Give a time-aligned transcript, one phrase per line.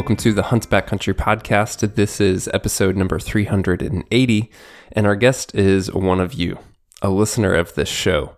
[0.00, 1.94] Welcome to the Hunt Country podcast.
[1.94, 4.50] This is episode number 380,
[4.92, 6.58] and our guest is one of you,
[7.02, 8.34] a listener of this show.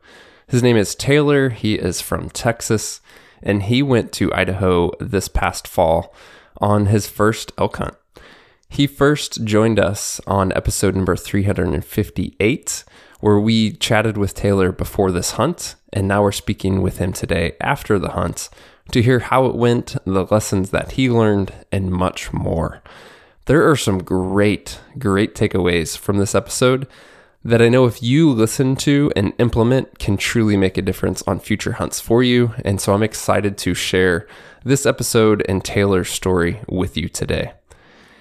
[0.49, 1.51] His name is Taylor.
[1.51, 3.01] He is from Texas,
[3.45, 6.13] and he went to Idaho this past fall
[6.61, 7.95] on his first elk hunt.
[8.69, 12.85] He first joined us on episode number 358,
[13.21, 17.53] where we chatted with Taylor before this hunt, and now we're speaking with him today
[17.61, 18.51] after the hunt
[18.93, 22.83] to hear how it went, the lessons that he learned, and much more.
[23.47, 26.87] There are some great, great takeaways from this episode
[27.45, 31.41] that I know if you listen to and implement can truly make a difference on
[31.41, 32.55] future hunts for you.
[32.65, 34.29] And so I'm excited to share
[34.65, 37.53] this episode and Taylor's story with you today.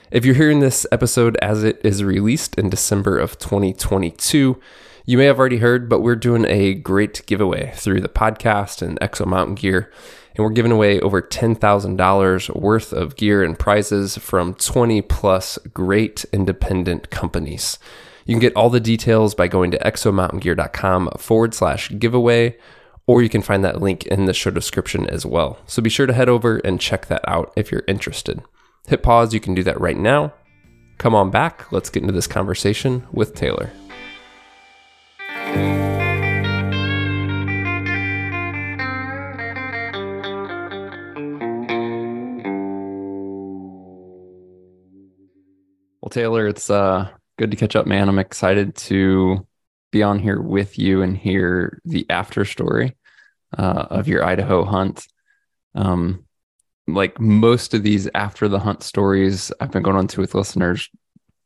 [0.10, 4.60] If you're hearing this episode as it is released in December of 2022,
[5.06, 9.00] you may have already heard, but we're doing a great giveaway through the podcast and
[9.00, 9.92] Exo Mountain Gear
[10.36, 16.26] and we're giving away over $10,000 worth of gear and prizes from 20 plus great
[16.32, 17.78] independent companies.
[18.26, 22.58] You can get all the details by going to exomountaingear.com forward slash giveaway,
[23.08, 25.60] or you can find that link in the show description as well.
[25.66, 28.42] So be sure to head over and check that out if you're interested.
[28.88, 30.34] Hit pause, you can do that right now.
[30.98, 33.72] Come on back, let's get into this conversation with Taylor.
[46.12, 48.10] Taylor, it's uh, good to catch up, man.
[48.10, 49.48] I'm excited to
[49.92, 52.96] be on here with you and hear the after story
[53.58, 55.08] uh, of your Idaho hunt.
[55.74, 56.26] Um,
[56.88, 60.90] like most of these after the hunt stories I've been going on to with listeners,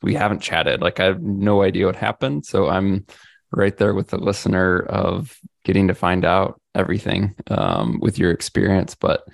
[0.02, 0.82] we haven't chatted.
[0.82, 2.46] Like I have no idea what happened.
[2.46, 3.06] So I'm
[3.52, 8.96] right there with the listener of getting to find out everything um, with your experience.
[8.96, 9.26] But,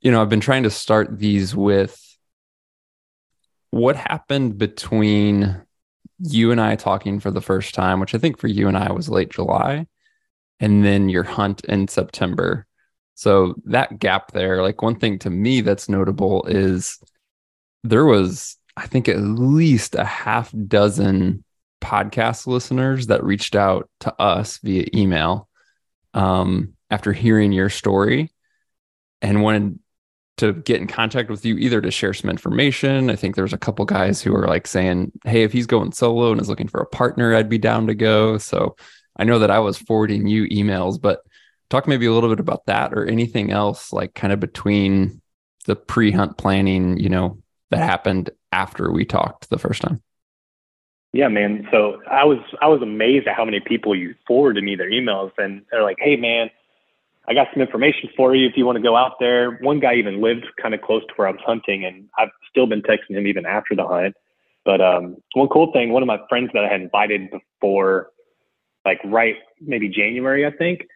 [0.00, 1.98] you know, I've been trying to start these with
[3.72, 5.62] what happened between
[6.18, 8.92] you and I talking for the first time, which I think for you and I
[8.92, 9.86] was late July,
[10.60, 12.66] and then your hunt in September.
[13.14, 16.98] So that gap there, like one thing to me that's notable is
[17.82, 21.42] there was, I think, at least a half dozen
[21.80, 25.48] podcast listeners that reached out to us via email
[26.12, 28.30] um, after hearing your story
[29.22, 29.78] and wanted
[30.38, 33.10] to get in contact with you either to share some information.
[33.10, 36.32] I think there's a couple guys who are like saying, "Hey, if he's going solo
[36.32, 38.76] and is looking for a partner, I'd be down to go." So
[39.16, 41.20] I know that I was forwarding you emails, but
[41.70, 45.20] talk maybe a little bit about that or anything else like kind of between
[45.66, 47.38] the pre-hunt planning, you know,
[47.70, 50.02] that happened after we talked the first time.
[51.12, 51.68] Yeah, man.
[51.70, 55.32] So I was I was amazed at how many people you forwarded me their emails
[55.36, 56.50] and they're like, "Hey, man,
[57.28, 59.52] I got some information for you if you want to go out there.
[59.60, 62.66] One guy even lived kind of close to where I was hunting, and I've still
[62.66, 64.14] been texting him even after the hunt.
[64.64, 68.10] But um, one cool thing, one of my friends that I had invited before,
[68.84, 70.86] like right maybe January, I think,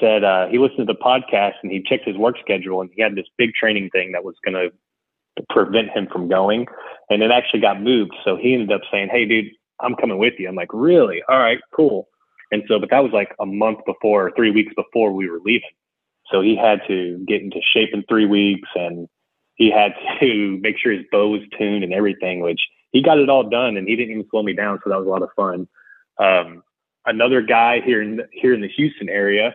[0.00, 3.02] said uh, he listened to the podcast and he checked his work schedule, and he
[3.02, 6.66] had this big training thing that was going to prevent him from going,
[7.10, 8.14] and it actually got moved.
[8.24, 11.22] So he ended up saying, "Hey, dude, I'm coming with you." I'm like, "Really?
[11.28, 12.08] All right, cool."
[12.50, 15.70] And so, but that was like a month before, three weeks before we were leaving.
[16.30, 19.08] So he had to get into shape in three weeks and
[19.56, 22.60] he had to make sure his bow was tuned and everything, which
[22.92, 24.78] he got it all done and he didn't even slow me down.
[24.82, 25.68] So that was a lot of fun.
[26.18, 26.62] Um,
[27.06, 29.54] another guy here in, here in the Houston area,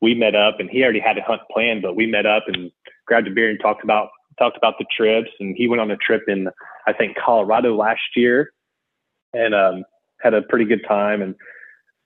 [0.00, 2.70] we met up and he already had a hunt planned, but we met up and
[3.06, 4.08] grabbed a beer and talked about,
[4.38, 5.30] talked about the trips.
[5.40, 6.48] And he went on a trip in,
[6.86, 8.52] I think, Colorado last year
[9.34, 9.84] and, um,
[10.20, 11.22] had a pretty good time.
[11.22, 11.34] And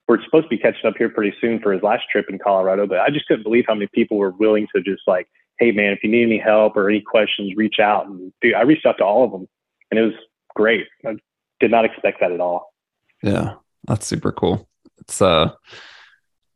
[0.09, 2.87] we're supposed to be catching up here pretty soon for his last trip in Colorado.
[2.87, 5.29] But I just couldn't believe how many people were willing to just like,
[5.59, 8.07] hey man, if you need any help or any questions, reach out.
[8.07, 9.49] And dude, I reached out to all of them,
[9.91, 10.15] and it was
[10.55, 10.87] great.
[11.07, 11.17] I
[11.61, 12.75] did not expect that at all.
[13.23, 13.55] Yeah,
[13.85, 14.69] that's super cool.
[14.99, 15.53] It's uh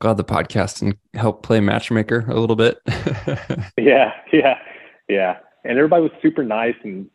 [0.00, 2.78] glad the podcast and help play matchmaker a little bit.
[3.78, 4.58] yeah, yeah,
[5.08, 5.38] yeah.
[5.64, 7.08] And everybody was super nice and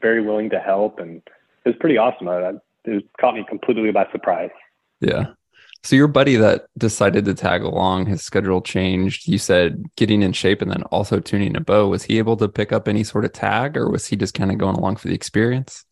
[0.00, 1.16] very willing to help, and
[1.64, 2.28] it was pretty awesome.
[2.28, 2.52] I,
[2.84, 4.50] it caught me completely by surprise.
[5.00, 5.26] Yeah,
[5.82, 9.28] so your buddy that decided to tag along, his schedule changed.
[9.28, 11.88] You said getting in shape and then also tuning a bow.
[11.88, 14.50] Was he able to pick up any sort of tag, or was he just kind
[14.50, 15.84] of going along for the experience?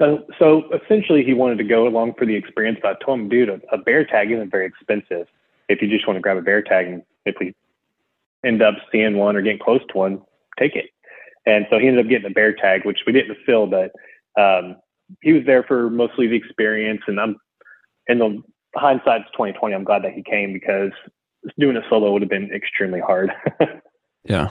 [0.00, 2.78] So, so essentially, he wanted to go along for the experience.
[2.80, 5.26] But I told him, dude, a, a bear tag isn't very expensive.
[5.68, 7.54] If you just want to grab a bear tag, and if we
[8.46, 10.22] end up seeing one or getting close to one,
[10.58, 10.86] take it.
[11.46, 13.90] And so he ended up getting a bear tag, which we didn't fill, but
[14.40, 14.76] um,
[15.22, 17.00] he was there for mostly the experience.
[17.06, 17.36] And I'm
[18.06, 18.42] in the
[18.78, 19.74] hindsight's 2020.
[19.74, 20.92] I'm glad that he came because
[21.58, 23.32] doing a solo would have been extremely hard.
[24.24, 24.50] yeah.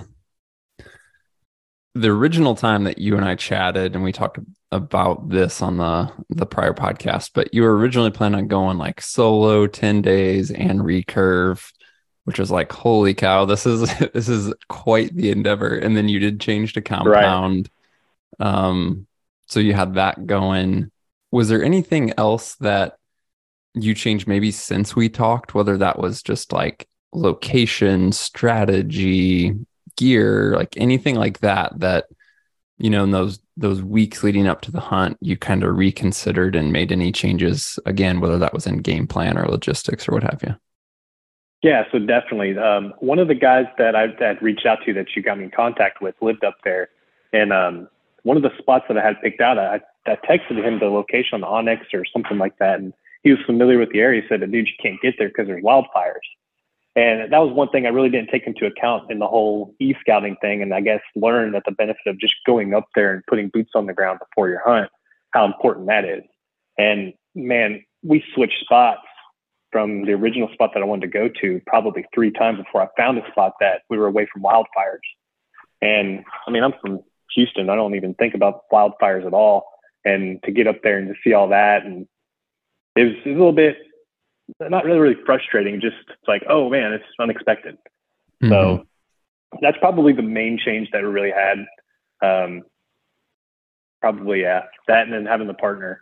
[1.96, 4.40] the original time that you and I chatted and we talked
[4.72, 9.02] about this on the the prior podcast, but you were originally planning on going like
[9.02, 11.72] solo 10 days and recurve,
[12.26, 13.82] which was like, holy cow, this is
[14.14, 15.76] this is quite the endeavor.
[15.76, 17.70] And then you did change to compound.
[18.40, 18.48] Right.
[18.48, 19.08] Um,
[19.48, 20.92] so you had that going.
[21.32, 22.98] Was there anything else that
[23.84, 29.54] you changed maybe since we talked, whether that was just like location, strategy,
[29.96, 32.06] gear, like anything like that that
[32.78, 36.56] you know in those those weeks leading up to the hunt you kind of reconsidered
[36.56, 40.24] and made any changes again whether that was in game plan or logistics or what
[40.24, 40.56] have you?
[41.64, 42.58] Yeah so definitely.
[42.58, 45.46] Um, one of the guys that i had reached out to that you got me
[45.46, 46.90] in contact with lived up there.
[47.34, 47.90] And um,
[48.24, 51.44] one of the spots that i had picked out I, I texted him the location
[51.44, 52.80] on onX or something like that.
[52.80, 52.94] And
[53.24, 55.64] he was familiar with the area he said dude you can't get there because there's
[55.64, 56.28] wildfires
[56.98, 59.94] and that was one thing I really didn't take into account in the whole e
[60.02, 60.64] scouting thing.
[60.64, 63.74] And I guess learned that the benefit of just going up there and putting boots
[63.76, 64.90] on the ground before your hunt,
[65.30, 66.24] how important that is.
[66.80, 69.06] And man, we switched spots
[69.72, 72.88] from the original spot that I wanted to go to probably three times before I
[72.98, 75.06] found a spot that we were away from wildfires.
[75.84, 77.02] And I mean, I'm from
[77.36, 77.70] Houston.
[77.70, 79.70] I don't even think about wildfires at all.
[80.04, 82.08] And to get up there and to see all that, and
[82.98, 83.78] it was, it was a little bit
[84.60, 85.80] not really really frustrating.
[85.82, 85.98] Just
[86.28, 87.78] like, oh man, it's unexpected.
[88.44, 88.50] Mm-hmm.
[88.50, 88.88] So
[89.62, 91.66] that's probably the main change that we really had.
[92.22, 92.64] Um,
[94.02, 96.02] probably yeah, that and then having the partner.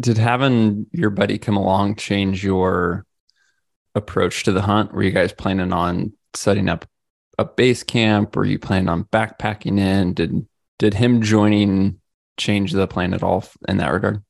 [0.00, 3.04] Did having your buddy come along change your
[3.94, 4.92] approach to the hunt?
[4.92, 6.86] Were you guys planning on setting up
[7.38, 8.36] a base camp?
[8.36, 10.14] Were you planning on backpacking in?
[10.14, 10.46] Did
[10.78, 12.00] did him joining
[12.36, 14.22] change the plan at all in that regard?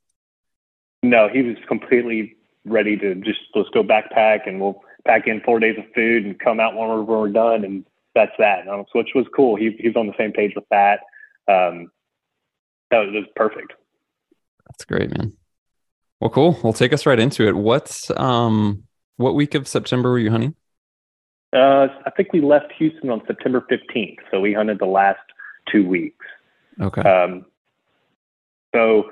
[1.02, 5.58] No, he was completely ready to just let's go backpack and we'll pack in four
[5.58, 7.84] days of food and come out when we're, when we're done and
[8.14, 8.66] that's that.
[8.68, 9.56] Um, which was cool.
[9.56, 11.00] He he was on the same page with that.
[11.46, 11.90] Um,
[12.90, 13.72] that was, was perfect.
[14.66, 15.34] That's great, man.
[16.20, 16.58] Well, cool.
[16.62, 17.56] We'll take us right into it.
[17.56, 18.84] What's um
[19.16, 20.54] what week of September were you hunting?
[21.52, 25.20] Uh, I think we left Houston on September 15th, so we hunted the last
[25.72, 26.26] two weeks.
[26.80, 27.00] Okay.
[27.00, 27.46] Um,
[28.74, 29.10] so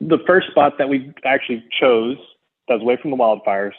[0.00, 2.16] the first spot that we actually chose
[2.68, 3.72] that was away from the wildfires.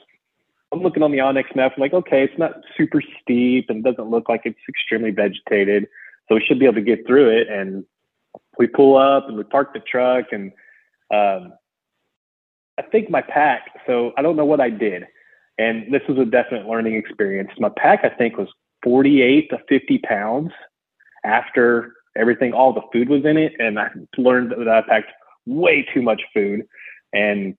[0.71, 1.73] I'm looking on the onX map.
[1.75, 5.87] I'm like, okay, it's not super steep and doesn't look like it's extremely vegetated,
[6.27, 7.47] so we should be able to get through it.
[7.49, 7.85] And
[8.57, 10.51] we pull up and we park the truck, and
[11.13, 11.53] um,
[12.77, 13.67] I think my pack.
[13.85, 15.05] So I don't know what I did,
[15.57, 17.51] and this was a definite learning experience.
[17.59, 18.49] My pack, I think, was
[18.83, 20.51] 48 to 50 pounds
[21.23, 25.11] after everything, all the food was in it, and I learned that I packed
[25.45, 26.67] way too much food,
[27.13, 27.55] and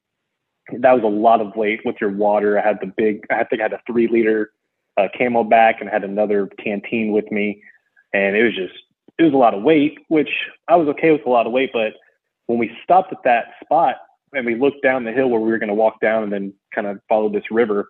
[0.73, 2.59] that was a lot of weight with your water.
[2.59, 4.51] I had the big, I think I had a three liter
[4.97, 7.63] uh, CamelBak and had another canteen with me.
[8.13, 8.75] And it was just,
[9.19, 10.31] it was a lot of weight, which
[10.69, 11.71] I was okay with a lot of weight.
[11.73, 11.95] But
[12.47, 13.97] when we stopped at that spot
[14.33, 16.55] and we looked down the hill where we were going to walk down and then
[16.75, 17.89] kind of follow this river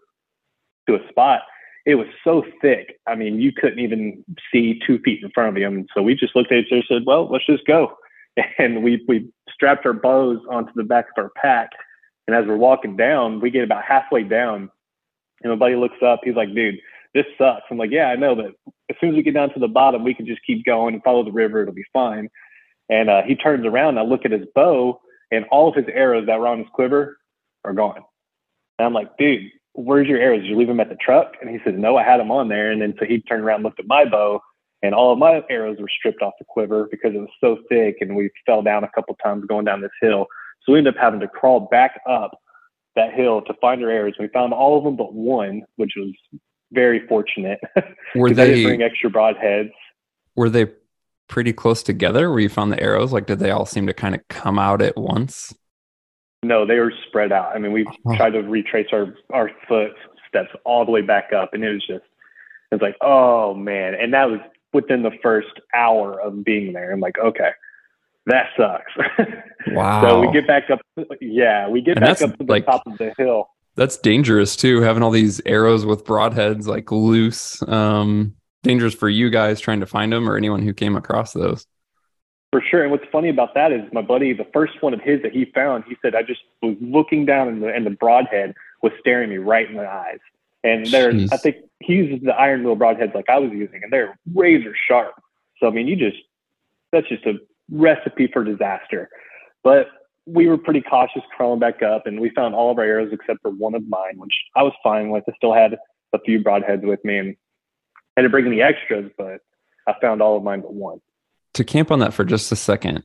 [0.89, 1.43] to a spot,
[1.87, 2.99] it was so thick.
[3.07, 5.67] I mean, you couldn't even see two feet in front of you.
[5.67, 7.97] And so we just looked at each other and said, well, let's just go.
[8.59, 11.71] And we, we strapped our bows onto the back of our pack
[12.27, 14.71] and as we're walking down, we get about halfway down,
[15.43, 16.21] and my buddy looks up.
[16.25, 16.81] He's like, "Dude,
[17.15, 18.55] this sucks." I'm like, "Yeah, I know, but
[18.91, 21.03] as soon as we get down to the bottom, we can just keep going and
[21.03, 21.63] follow the river.
[21.63, 22.29] It'll be fine."
[22.89, 23.91] And uh, he turns around.
[23.91, 26.69] And I look at his bow, and all of his arrows that were on his
[26.73, 27.19] quiver
[27.65, 28.03] are gone.
[28.79, 30.43] And I'm like, "Dude, where's your arrows?
[30.43, 32.49] Did you leave them at the truck?" And he says, "No, I had them on
[32.49, 34.41] there." And then so he turned around, and looked at my bow,
[34.83, 37.97] and all of my arrows were stripped off the quiver because it was so thick,
[38.01, 40.27] and we fell down a couple times going down this hill.
[40.63, 42.39] So we ended up having to crawl back up
[42.97, 44.15] that hill to find our arrows.
[44.19, 46.13] We found all of them but one, which was
[46.73, 47.61] very fortunate.
[48.15, 49.73] Were they bring extra broadheads?
[50.35, 50.67] Were they
[51.29, 53.13] pretty close together where you found the arrows?
[53.13, 55.55] Like, did they all seem to kind of come out at once?
[56.43, 57.55] No, they were spread out.
[57.55, 58.17] I mean, we oh.
[58.17, 62.05] tried to retrace our our footsteps all the way back up, and it was just,
[62.71, 64.41] it was like, oh man, and that was
[64.77, 66.93] within the first hour of being there.
[66.93, 67.51] I'm like, okay,
[68.27, 68.93] that sucks.
[69.69, 70.03] Wow.
[70.09, 70.81] so we get back up.
[71.21, 73.49] Yeah, we get and back up to the like, top of the hill.
[73.75, 77.63] That's dangerous too, having all these arrows with broadheads like loose.
[77.67, 81.67] Um, dangerous for you guys trying to find them or anyone who came across those.
[82.53, 82.83] For sure.
[82.83, 85.47] And what's funny about that is my buddy, the first one of his that he
[85.55, 89.31] found, he said, I just was looking down and the, and the broadhead was staring
[89.31, 90.19] me right in the eyes.
[90.65, 93.93] And there's, I think he uses the Iron Will broadheads like I was using, and
[93.93, 95.15] they're razor sharp.
[95.59, 96.17] So, I mean, you just,
[96.93, 97.35] that's just a
[97.71, 99.09] recipe for disaster.
[99.63, 99.89] But
[100.27, 103.43] we were pretty cautious crawling back up, and we found all of our arrows except
[103.43, 105.25] for one of mine, which I was fine with.
[105.29, 105.77] I still had
[106.13, 107.37] a few broadheads with me, and
[108.17, 109.41] I had to bring any extras, but
[109.87, 111.01] I found all of mine but one.
[111.55, 113.05] to camp on that for just a second,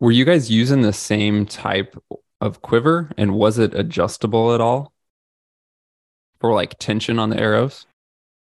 [0.00, 1.96] were you guys using the same type
[2.40, 4.92] of quiver and was it adjustable at all
[6.40, 7.86] for like tension on the arrows?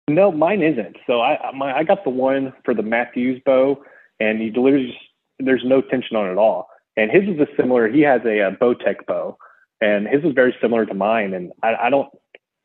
[0.08, 0.98] No, mine isn't.
[1.08, 3.84] So I my, I got the one for the Mathews bow,
[4.20, 5.00] and he literally just
[5.40, 6.68] there's no tension on it at all.
[6.98, 7.90] And his is a similar.
[7.90, 9.38] He has a, a Bowtech bow,
[9.82, 11.34] and his is very similar to mine.
[11.34, 12.08] And I, I don't,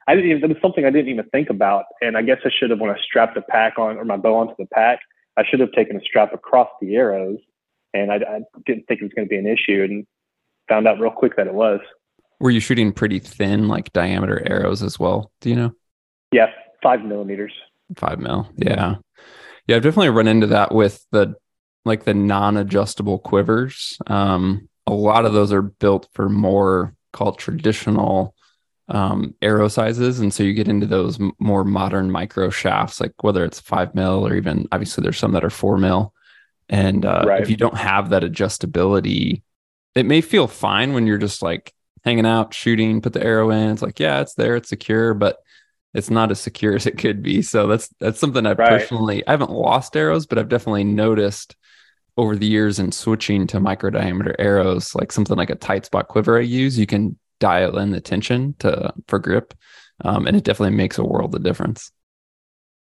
[0.06, 0.44] I didn't even.
[0.44, 1.86] It was something I didn't even think about.
[2.00, 4.36] And I guess I should have when I strapped the pack on or my bow
[4.36, 5.00] onto the pack.
[5.36, 7.38] I should have taken a strap across the arrows,
[7.94, 10.06] and I, I didn't think it was going to be an issue, and
[10.68, 11.80] found out real quick that it was.
[12.40, 15.30] Were you shooting pretty thin, like diameter arrows as well?
[15.40, 15.72] Do you know?
[16.32, 16.46] Yeah,
[16.82, 17.52] five millimeters.
[17.96, 18.48] Five mil.
[18.56, 18.96] Yeah.
[19.66, 21.34] Yeah, I've definitely run into that with the
[21.84, 23.98] like the non-adjustable quivers.
[24.06, 28.34] Um, a lot of those are built for more called traditional
[28.88, 33.12] um, arrow sizes, and so you get into those m- more modern micro shafts, like
[33.22, 36.12] whether it's five mil or even obviously there's some that are four mil.
[36.68, 37.42] And uh, right.
[37.42, 39.42] if you don't have that adjustability,
[39.94, 41.72] it may feel fine when you're just like
[42.04, 43.70] hanging out, shooting, put the arrow in.
[43.70, 45.38] It's like, yeah, it's there, it's secure, but
[45.94, 47.42] it's not as secure as it could be.
[47.42, 48.80] So that's that's something I've right.
[48.80, 51.56] personally I haven't lost arrows, but I've definitely noticed
[52.16, 56.08] over the years in switching to micro diameter arrows, like something like a tight spot
[56.08, 59.54] quiver I use, you can dial in the tension to for grip,
[60.04, 61.90] um, and it definitely makes a world of difference.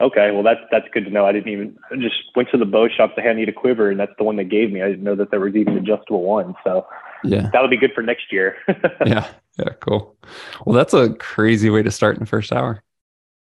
[0.00, 1.26] Okay, well that's that's good to know.
[1.26, 3.90] I didn't even I just went to the bow shop to hand need a quiver,
[3.90, 4.82] and that's the one they gave me.
[4.82, 6.86] I didn't know that there was even adjustable ones, so
[7.24, 8.56] yeah, that'll be good for next year.
[9.06, 10.16] yeah, yeah, cool.
[10.64, 12.82] Well, that's a crazy way to start in the first hour.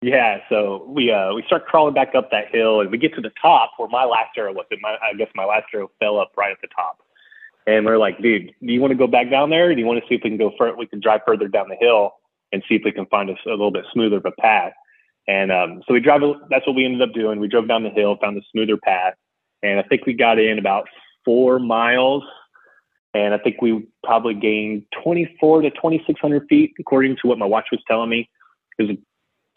[0.02, 3.20] Yeah, so we uh we start crawling back up that hill, and we get to
[3.20, 4.64] the top where my last arrow was.
[4.80, 7.00] My I guess my last arrow fell up right at the top,
[7.66, 9.70] and we're like, dude, do you want to go back down there?
[9.70, 10.76] Or do you want to see if we can go further?
[10.76, 12.12] We can drive further down the hill
[12.52, 14.72] and see if we can find a, a little bit smoother of a path.
[15.28, 16.22] And um, so we drive.
[16.48, 17.38] That's what we ended up doing.
[17.38, 19.14] We drove down the hill, found a smoother path,
[19.62, 20.88] and I think we got in about
[21.24, 22.24] four miles.
[23.12, 27.66] And I think we probably gained 24 to 2,600 feet, according to what my watch
[27.72, 28.30] was telling me.
[28.78, 28.98] It was a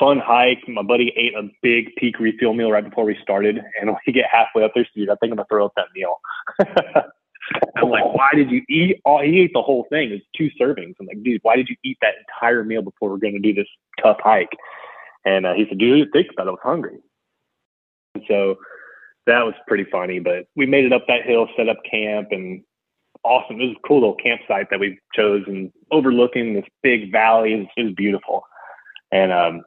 [0.04, 0.68] fun hike.
[0.68, 4.14] My buddy ate a big Peak Refuel meal right before we started, and when we
[4.14, 6.20] get halfway up there, dude, I think I'm gonna throw up that meal.
[7.78, 9.22] I'm like, why did you eat all?
[9.22, 10.12] He ate the whole thing.
[10.12, 10.96] It's two servings.
[11.00, 13.68] I'm like, dude, why did you eat that entire meal before we're to do this
[14.02, 14.56] tough hike?
[15.26, 16.50] And uh, he said, dude, think about it.
[16.50, 16.98] I was hungry.
[18.16, 18.56] And so
[19.26, 20.20] that was pretty funny.
[20.20, 22.64] But we made it up that hill, set up camp, and
[23.24, 23.60] awesome.
[23.60, 27.54] It was a cool little campsite that we chose and overlooking this big valley.
[27.54, 28.44] It was, it was beautiful.
[29.12, 29.62] And um,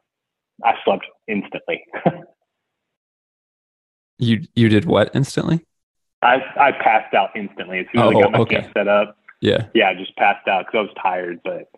[0.65, 1.85] I slept instantly.
[4.19, 5.65] you you did what instantly?
[6.23, 8.57] I I passed out instantly as soon as oh, I got my okay.
[8.57, 9.17] camp set up.
[9.41, 11.41] Yeah, yeah, I just passed out because I was tired.
[11.45, 11.69] But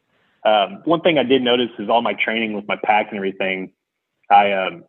[0.49, 3.73] um, one thing I did notice is all my training with my pack and everything.
[4.31, 4.85] I um,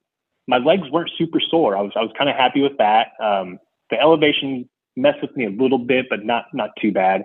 [0.48, 1.76] my legs weren't super sore.
[1.76, 3.08] I was I was kind of happy with that.
[3.22, 4.70] Um, the elevation
[5.00, 7.24] messed with me a little bit, but not not too bad.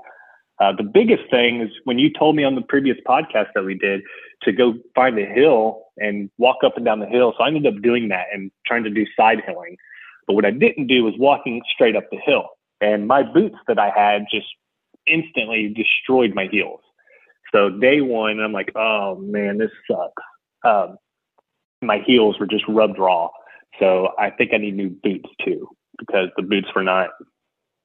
[0.60, 3.74] Uh, the biggest thing is when you told me on the previous podcast that we
[3.74, 4.02] did
[4.42, 7.34] to go find a hill and walk up and down the hill.
[7.36, 9.76] So I ended up doing that and trying to do side hilling.
[10.26, 12.50] But what I didn't do was walking straight up the hill.
[12.80, 14.46] And my boots that I had just
[15.06, 16.80] instantly destroyed my heels.
[17.52, 20.22] So day one, I'm like, oh man, this sucks.
[20.64, 20.96] Um,
[21.82, 23.28] my heels were just rubbed raw.
[23.78, 27.10] So I think I need new boots too because the boots were not.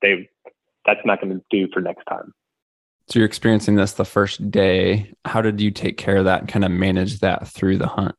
[0.01, 0.29] They
[0.85, 2.33] that's not going to do for next time.
[3.07, 5.11] So you're experiencing this the first day.
[5.25, 8.15] How did you take care of that and kind of manage that through the hunt?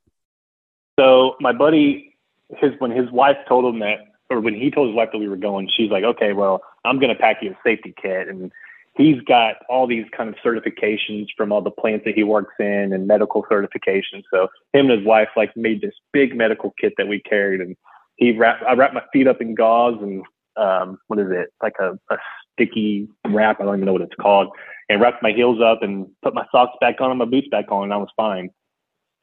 [0.98, 2.16] So my buddy,
[2.58, 5.28] his when his wife told him that, or when he told his wife that we
[5.28, 8.50] were going, she's like, "Okay, well, I'm going to pack you a safety kit." And
[8.96, 12.92] he's got all these kind of certifications from all the plants that he works in
[12.92, 14.24] and medical certifications.
[14.30, 17.76] So him and his wife like made this big medical kit that we carried, and
[18.16, 20.24] he wrapped I wrapped my feet up in gauze and
[20.56, 22.18] um, what is it like a, a
[22.52, 23.60] sticky wrap?
[23.60, 24.48] I don't even know what it's called
[24.90, 27.70] and wrapped my heels up and put my socks back on and my boots back
[27.70, 28.50] on and I was fine.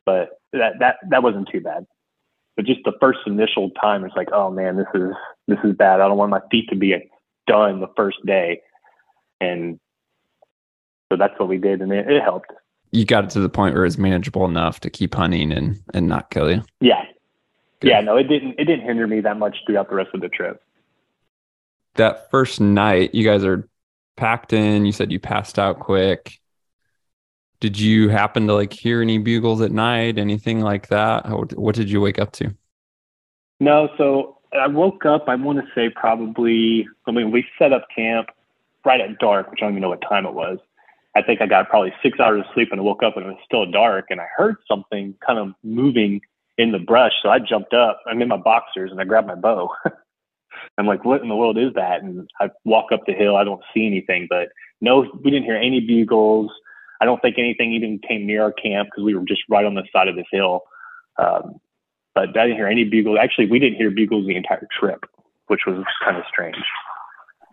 [0.05, 1.85] But that that that wasn't too bad.
[2.55, 5.11] But just the first initial time it's like, oh man, this is
[5.47, 5.99] this is bad.
[5.99, 6.95] I don't want my feet to be
[7.47, 8.61] done the first day.
[9.41, 9.79] And
[11.11, 12.51] so that's what we did and it, it helped.
[12.91, 16.07] You got it to the point where it's manageable enough to keep hunting and and
[16.07, 16.63] not kill you.
[16.79, 17.03] Yeah.
[17.81, 17.89] Good.
[17.89, 20.29] Yeah, no, it didn't it didn't hinder me that much throughout the rest of the
[20.29, 20.63] trip.
[21.97, 23.67] That first night, you guys are
[24.15, 24.85] packed in.
[24.85, 26.39] You said you passed out quick.
[27.59, 30.17] Did you happen to like hear any bugles at night?
[30.17, 31.25] Anything like that?
[31.57, 32.55] What did you wake up to?
[33.59, 35.27] No, so I woke up.
[35.27, 36.87] I want to say probably.
[37.07, 38.29] I mean, we set up camp
[38.85, 40.59] right at dark, which I don't even know what time it was.
[41.15, 43.29] I think I got probably six hours of sleep and I woke up and it
[43.29, 46.21] was still dark and I heard something kind of moving
[46.59, 47.13] in the brush.
[47.23, 48.01] So I jumped up.
[48.05, 49.71] I'm in my boxers and I grabbed my bow.
[50.77, 52.03] I'm like, what in the world is that?
[52.03, 53.35] And I walk up the hill.
[53.35, 54.49] I don't see anything, but
[54.81, 56.51] no, we didn't hear any bugles.
[57.01, 59.75] I don't think anything even came near our camp because we were just right on
[59.75, 60.63] the side of this hill.
[61.17, 61.59] Um,
[62.13, 63.19] but I didn't hear any bugles.
[63.21, 65.05] Actually, we didn't hear bugles the entire trip,
[65.47, 66.55] which was kind of strange.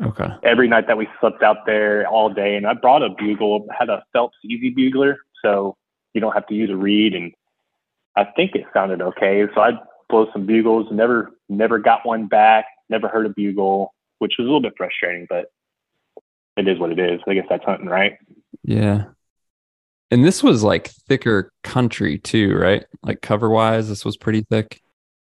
[0.02, 0.28] Okay.
[0.42, 3.88] Every night that we slept out there all day, and I brought a bugle, had
[3.88, 5.76] a Phelps Easy Bugler, so
[6.14, 7.32] you don't have to use a reed, and
[8.16, 9.44] I think it sounded okay.
[9.54, 9.72] So I
[10.08, 10.88] blow some bugles.
[10.90, 12.64] Never, never got one back.
[12.94, 15.46] Never heard a bugle, which was a little bit frustrating, but
[16.56, 17.20] it is what it is.
[17.26, 18.18] I guess that's hunting, right?
[18.62, 19.06] Yeah.
[20.12, 22.84] And this was like thicker country too, right?
[23.02, 24.80] Like cover wise, this was pretty thick.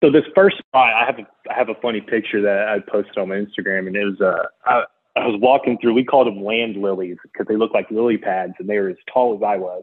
[0.03, 3.17] So this first spot, I have a, I have a funny picture that I posted
[3.17, 4.83] on my Instagram, and it was uh, I,
[5.15, 5.95] I was walking through.
[5.95, 8.97] We called them land lilies because they look like lily pads, and they were as
[9.11, 9.81] tall as I was.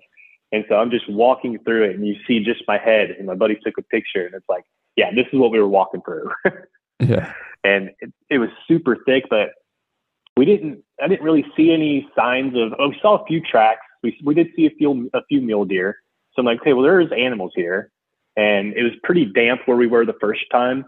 [0.52, 3.16] And so I'm just walking through it, and you see just my head.
[3.18, 4.62] And my buddy took a picture, and it's like,
[4.94, 6.30] yeah, this is what we were walking through.
[7.00, 7.32] yeah.
[7.62, 9.50] And it, it was super thick, but
[10.36, 10.82] we didn't.
[11.02, 12.74] I didn't really see any signs of.
[12.78, 13.80] Oh, we saw a few tracks.
[14.02, 15.96] We we did see a few a few mule deer.
[16.34, 17.90] So I'm like, okay, well, there's animals here
[18.36, 20.84] and it was pretty damp where we were the first time.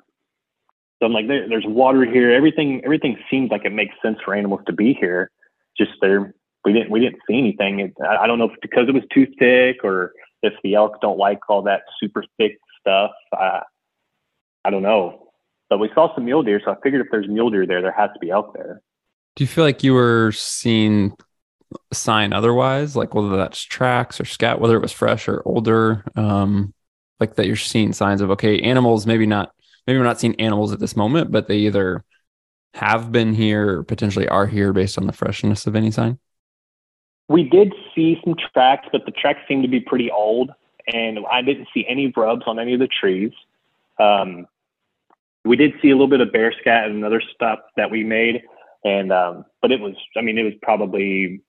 [0.98, 2.32] So I'm like, there, there's water here.
[2.32, 5.30] Everything, everything seems like it makes sense for animals to be here.
[5.76, 6.34] Just there,
[6.64, 7.80] we didn't, we didn't see anything.
[7.80, 11.00] It, I, I don't know if because it was too thick or if the elk
[11.00, 13.12] don't like all that super thick stuff.
[13.34, 13.62] I,
[14.64, 15.25] I don't know,
[15.68, 16.60] but we saw some mule deer.
[16.64, 18.82] So I figured if there's mule deer there, there has to be elk there.
[19.34, 21.12] Do you feel like you were seeing
[21.92, 26.04] sign otherwise, like whether that's tracks or scat, whether it was fresh or older?
[26.14, 26.72] Um,
[27.20, 29.52] like that you're seeing signs of okay animals maybe not
[29.86, 32.04] maybe we're not seeing animals at this moment but they either
[32.74, 36.18] have been here or potentially are here based on the freshness of any sign
[37.28, 40.50] we did see some tracks but the tracks seemed to be pretty old
[40.92, 43.32] and i didn't see any rubs on any of the trees
[43.98, 44.46] um,
[45.46, 48.42] we did see a little bit of bear scat and another stuff that we made
[48.84, 51.40] and um, but it was i mean it was probably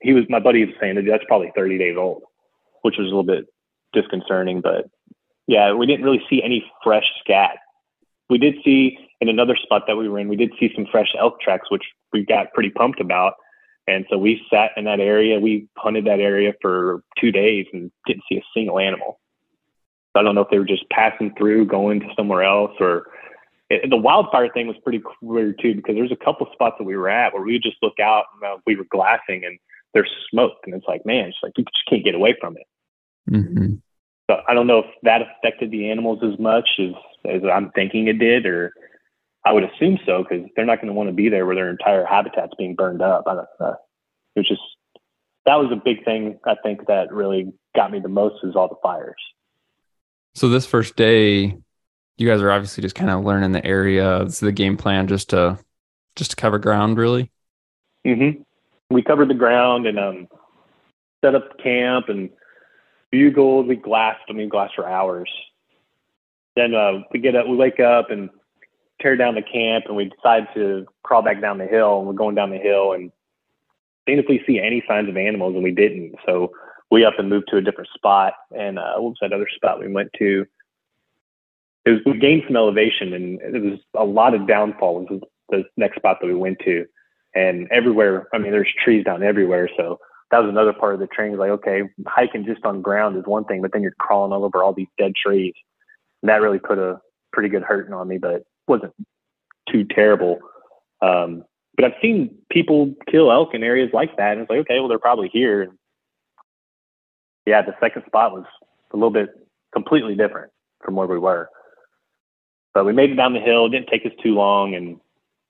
[0.00, 2.22] he was my buddy was saying that that's probably 30 days old
[2.82, 3.46] which was a little bit
[3.92, 4.90] disconcerting but
[5.46, 7.58] yeah, we didn't really see any fresh scat.
[8.30, 11.14] We did see in another spot that we were in, we did see some fresh
[11.18, 13.34] elk tracks, which we got pretty pumped about.
[13.88, 15.40] And so we sat in that area.
[15.40, 19.20] We hunted that area for two days and didn't see a single animal.
[20.12, 23.06] So I don't know if they were just passing through, going to somewhere else, or
[23.72, 26.96] it, the wildfire thing was pretty weird too because there's a couple spots that we
[26.96, 29.58] were at where we would just look out and uh, we were glassing and
[29.94, 32.66] there's smoke and it's like man, it's like you just can't get away from it.
[33.30, 33.74] Mm-hmm.
[34.30, 36.92] So I don't know if that affected the animals as much as,
[37.28, 38.72] as I'm thinking it did, or
[39.44, 41.70] I would assume so because they're not going to want to be there where their
[41.70, 43.24] entire habitat's being burned up.
[43.26, 43.76] I don't know.
[44.36, 44.62] It was just
[45.44, 48.68] that was a big thing I think that really got me the most is all
[48.68, 49.20] the fires.
[50.34, 51.58] So this first day,
[52.22, 54.22] you guys are obviously just kind of learning the area.
[54.22, 55.58] It's the game plan just to
[56.14, 57.30] just to cover ground, really.
[58.06, 58.42] Mm-hmm.
[58.94, 60.28] We covered the ground and um,
[61.24, 62.30] set up camp and
[63.10, 65.30] bugled, we glassed, I mean, glassed for hours.
[66.54, 68.30] Then uh, we get up, we wake up and
[69.00, 71.98] tear down the camp, and we decide to crawl back down the hill.
[71.98, 73.10] And we're going down the hill and
[74.06, 76.14] seeing if we see any signs of animals, and we didn't.
[76.24, 76.52] So
[76.90, 78.34] we up and moved to a different spot.
[78.56, 80.46] And uh, what was that other spot we went to?
[81.84, 85.04] It was we gained some elevation, and it was a lot of downfall.
[85.04, 86.86] Was the next spot that we went to,
[87.34, 88.28] and everywhere.
[88.32, 89.98] I mean, there's trees down everywhere, so
[90.30, 91.38] that was another part of the training.
[91.38, 94.62] Like, okay, hiking just on ground is one thing, but then you're crawling all over
[94.62, 95.54] all these dead trees.
[96.22, 97.00] And that really put a
[97.32, 98.94] pretty good hurting on me, but wasn't
[99.70, 100.38] too terrible.
[101.02, 101.44] Um,
[101.76, 104.32] but I've seen people kill elk in areas like that.
[104.32, 105.68] And it's like, okay, well, they're probably here.
[107.46, 108.44] Yeah, the second spot was
[108.92, 109.30] a little bit
[109.74, 110.50] completely different
[110.82, 111.48] from where we were.
[112.74, 113.66] But we made it down the hill.
[113.66, 114.74] It didn't take us too long.
[114.74, 114.98] And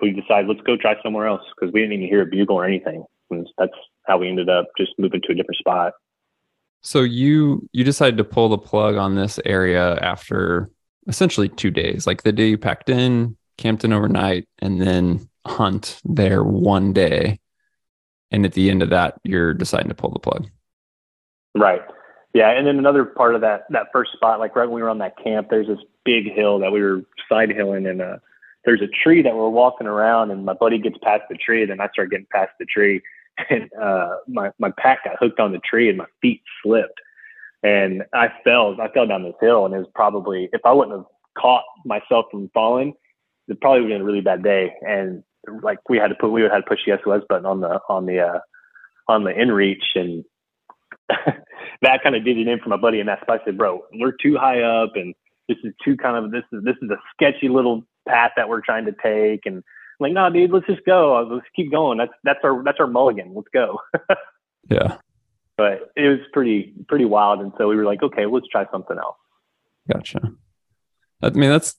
[0.01, 2.65] we decided, let's go try somewhere else because we didn't even hear a bugle or
[2.65, 3.05] anything.
[3.31, 3.73] And that's
[4.07, 5.93] how we ended up just moving to a different spot.
[6.83, 10.69] So you you decided to pull the plug on this area after
[11.07, 16.01] essentially two days, like the day you packed in, camped in overnight, and then hunt
[16.05, 17.39] there one day.
[18.33, 20.49] And at the end of that, you're deciding to pull the plug.
[21.55, 21.83] Right.
[22.35, 22.51] Yeah.
[22.51, 24.99] And then another part of that that first spot, like right when we were on
[24.99, 28.17] that camp, there's this big hill that we were side hilling and uh
[28.65, 31.71] there's a tree that we're walking around and my buddy gets past the tree and
[31.71, 33.03] then I start getting past the tree
[33.51, 37.01] and uh, my my pack got hooked on the tree and my feet slipped,
[37.63, 38.77] and I fell.
[38.81, 41.07] I fell down this hill, and it was probably if I wouldn't have
[41.39, 42.95] caught myself from falling,
[43.49, 44.73] it probably would have been a really bad day.
[44.83, 45.23] And
[45.63, 47.81] like we had to put we would have to push the SOS button on the
[47.89, 48.39] on the uh,
[49.09, 50.25] on the inReach, and
[51.83, 53.01] that kind of did it in for my buddy.
[53.01, 55.15] And that's why I said, bro, we're too high up, and
[55.49, 58.61] this is too kind of this is this is a sketchy little path that we're
[58.61, 59.47] trying to take.
[59.47, 59.63] And I'm
[60.01, 61.27] like, no, dude, let's just go.
[61.31, 61.99] Let's keep going.
[61.99, 63.35] That's that's our that's our mulligan.
[63.35, 63.81] Let's go.
[64.71, 64.97] yeah.
[65.57, 68.97] But it was pretty pretty wild, and so we were like, okay, let's try something
[68.97, 69.17] else.
[69.93, 70.21] Gotcha.
[71.23, 71.77] I mean, that's.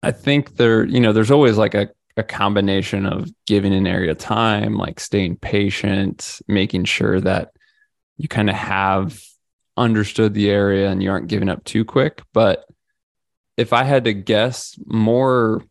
[0.00, 4.14] I think there, you know, there's always like a a combination of giving an area
[4.14, 7.52] time, like staying patient, making sure that
[8.16, 9.22] you kind of have
[9.78, 12.22] understood the area and you aren't giving up too quick.
[12.32, 12.64] But
[13.56, 15.64] if I had to guess, more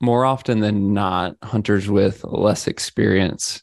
[0.00, 3.62] more often than not, hunters with less experience,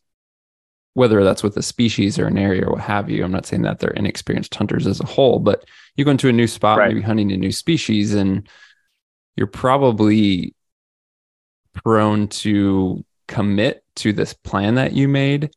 [0.93, 3.61] whether that's with a species or an area or what have you, I'm not saying
[3.63, 6.87] that they're inexperienced hunters as a whole, but you go into a new spot, right.
[6.87, 8.49] maybe hunting a new species, and
[9.35, 10.55] you're probably
[11.73, 15.51] prone to commit to this plan that you made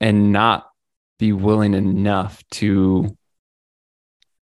[0.00, 0.70] and not
[1.18, 3.16] be willing enough to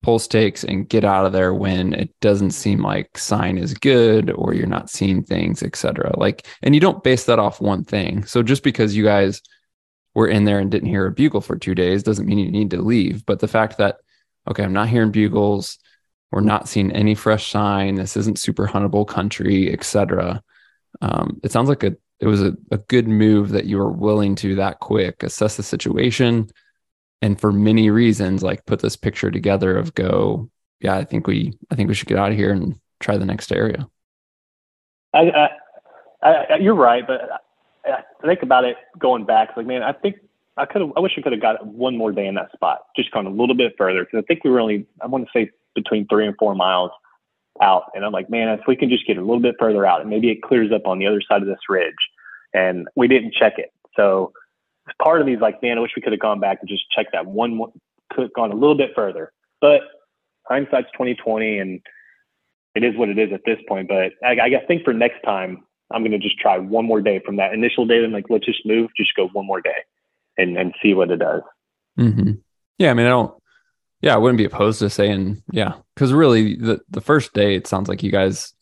[0.03, 4.29] pull stakes and get out of there when it doesn't seem like sign is good
[4.31, 8.23] or you're not seeing things etc like and you don't base that off one thing.
[8.25, 9.41] So just because you guys
[10.13, 12.69] were in there and didn't hear a bugle for two days doesn't mean you need
[12.71, 13.25] to leave.
[13.25, 13.97] But the fact that
[14.49, 15.77] okay i'm not hearing bugles
[16.31, 20.41] we're not seeing any fresh sign this isn't super huntable country etc
[21.01, 24.35] um, it sounds like a it was a, a good move that you were willing
[24.35, 26.49] to that quick assess the situation
[27.23, 30.49] and for many reasons like put this picture together of go
[30.81, 33.25] yeah i think we i think we should get out of here and try the
[33.25, 33.87] next area
[35.13, 35.49] i,
[36.21, 37.21] I, I you're right but
[37.85, 37.91] I,
[38.23, 40.17] I think about it going back like man i think
[40.57, 42.81] i could have i wish i could have got one more day in that spot
[42.95, 45.31] just gone a little bit further because i think we were only i want to
[45.33, 46.91] say between three and four miles
[47.61, 47.91] out.
[47.93, 50.09] And I'm like, man, if we can just get a little bit further out and
[50.09, 51.93] maybe it clears up on the other side of this ridge.
[52.53, 53.71] And we didn't check it.
[53.95, 54.33] So
[55.01, 56.89] part of me is like, man, I wish we could have gone back and just
[56.91, 57.59] checked that one,
[58.11, 59.31] could have gone a little bit further.
[59.61, 59.81] But
[60.47, 61.81] hindsight's 2020 and
[62.75, 63.87] it is what it is at this point.
[63.87, 67.21] But I, I think for next time, I'm going to just try one more day
[67.25, 68.03] from that initial day.
[68.03, 69.75] And like, let's just move, just go one more day
[70.37, 71.41] and, and see what it does.
[71.99, 72.31] Mm-hmm.
[72.77, 72.91] Yeah.
[72.91, 73.33] I mean, I don't,
[74.01, 77.67] yeah, I wouldn't be opposed to saying, yeah, because really the, the first day, it
[77.67, 78.53] sounds like you guys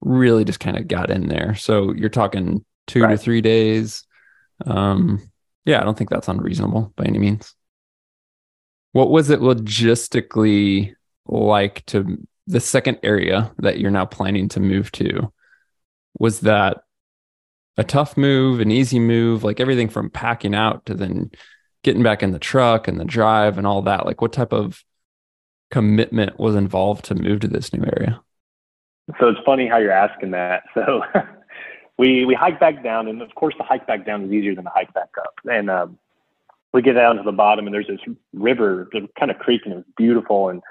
[0.00, 1.54] really just kind of got in there.
[1.54, 3.10] So you're talking two right.
[3.10, 4.04] to three days.
[4.64, 5.29] Um,
[5.64, 7.54] yeah, I don't think that's unreasonable by any means.
[8.92, 10.94] What was it logistically
[11.26, 15.32] like to the second area that you're now planning to move to?
[16.18, 16.78] Was that
[17.76, 21.30] a tough move, an easy move, like everything from packing out to then
[21.82, 24.84] getting back in the truck and the drive and all that like what type of
[25.70, 28.20] commitment was involved to move to this new area
[29.18, 31.02] so it's funny how you're asking that so
[32.00, 34.64] we we hike back down and of course the hike back down is easier than
[34.64, 35.98] the hike back up and um,
[36.72, 38.00] we get down to the bottom and there's this
[38.32, 40.62] river the kind of creek and it's beautiful and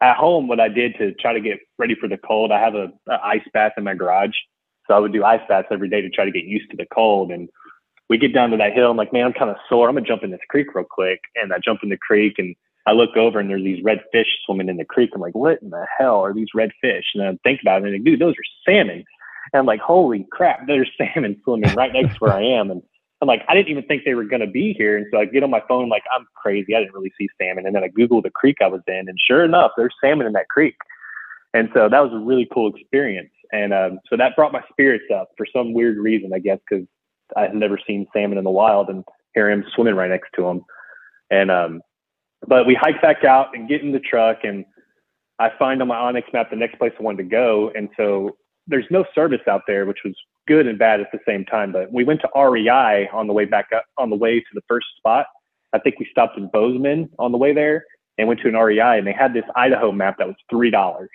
[0.00, 2.74] at home what i did to try to get ready for the cold i have
[2.74, 4.36] a, a ice bath in my garage
[4.86, 6.86] so i would do ice baths every day to try to get used to the
[6.94, 7.48] cold and
[8.08, 8.90] we get down to that hill.
[8.90, 9.88] I'm like, man, I'm kind of sore.
[9.88, 11.20] I'm gonna jump in this creek real quick.
[11.34, 12.54] And I jump in the creek and
[12.86, 15.10] I look over and there's these red fish swimming in the creek.
[15.14, 17.04] I'm like, what in the hell are these red fish?
[17.14, 19.04] And I think about it and I'm like, dude, those are salmon.
[19.52, 22.70] And I'm like, holy crap, there's salmon swimming right next to where I am.
[22.70, 22.82] And
[23.20, 24.96] I'm like, I didn't even think they were going to be here.
[24.96, 26.74] And so I get on my phone, like, I'm crazy.
[26.74, 27.66] I didn't really see salmon.
[27.66, 30.32] And then I Google the creek I was in, and sure enough, there's salmon in
[30.34, 30.76] that creek.
[31.54, 33.30] And so that was a really cool experience.
[33.52, 36.86] And um, so that brought my spirits up for some weird reason, I guess, because
[37.34, 39.04] I had never seen salmon in the wild and
[39.34, 40.64] here I am swimming right next to them.
[41.30, 41.80] And um,
[42.46, 44.64] but we hike back out and get in the truck and
[45.38, 47.70] I find on my onX map the next place I wanted to go.
[47.74, 50.14] And so there's no service out there, which was
[50.46, 51.72] good and bad at the same time.
[51.72, 54.62] But we went to REI on the way back up on the way to the
[54.68, 55.26] first spot.
[55.72, 57.84] I think we stopped in Bozeman on the way there
[58.18, 61.10] and went to an REI and they had this Idaho map that was three dollars.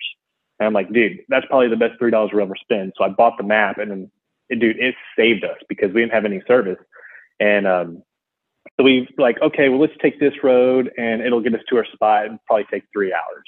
[0.58, 2.92] And I'm like, dude, that's probably the best three dollars we'll ever spend.
[2.96, 4.10] So I bought the map and then
[4.58, 6.78] dude, it saved us because we didn't have any service.
[7.40, 8.02] And um,
[8.76, 11.86] so we like, okay, well, let's take this road and it'll get us to our
[11.92, 12.26] spot.
[12.26, 13.44] It'll probably take three hours.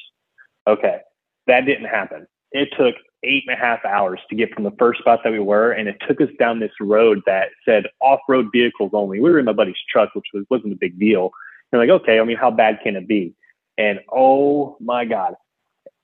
[0.66, 0.98] Okay.
[1.46, 2.26] That didn't happen.
[2.52, 5.38] It took eight and a half hours to get from the first spot that we
[5.38, 5.72] were.
[5.72, 9.20] And it took us down this road that said off road vehicles only.
[9.20, 11.30] We were in my buddy's truck, which was, wasn't a big deal.
[11.72, 13.34] And like, okay, I mean, how bad can it be?
[13.78, 15.34] And oh my God,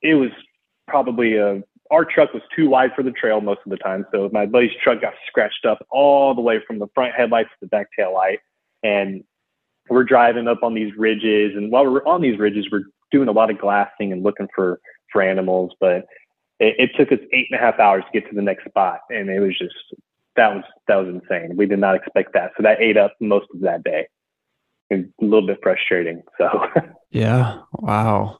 [0.03, 0.31] it was
[0.89, 4.07] probably a our truck was too wide for the trail most of the time.
[4.13, 7.57] So my buddy's truck got scratched up all the way from the front headlights to
[7.63, 8.39] the back tail light.
[8.83, 9.25] And
[9.89, 11.57] we're driving up on these ridges.
[11.57, 14.81] And while we're on these ridges, we're doing a lot of glassing and looking for,
[15.13, 15.73] for animals.
[15.81, 16.07] But
[16.61, 19.01] it, it took us eight and a half hours to get to the next spot.
[19.09, 19.75] And it was just,
[20.37, 21.57] that was, that was insane.
[21.57, 22.53] We did not expect that.
[22.57, 24.07] So that ate up most of that day.
[24.90, 26.23] And a little bit frustrating.
[26.37, 26.66] So,
[27.11, 27.61] yeah.
[27.73, 28.38] Wow.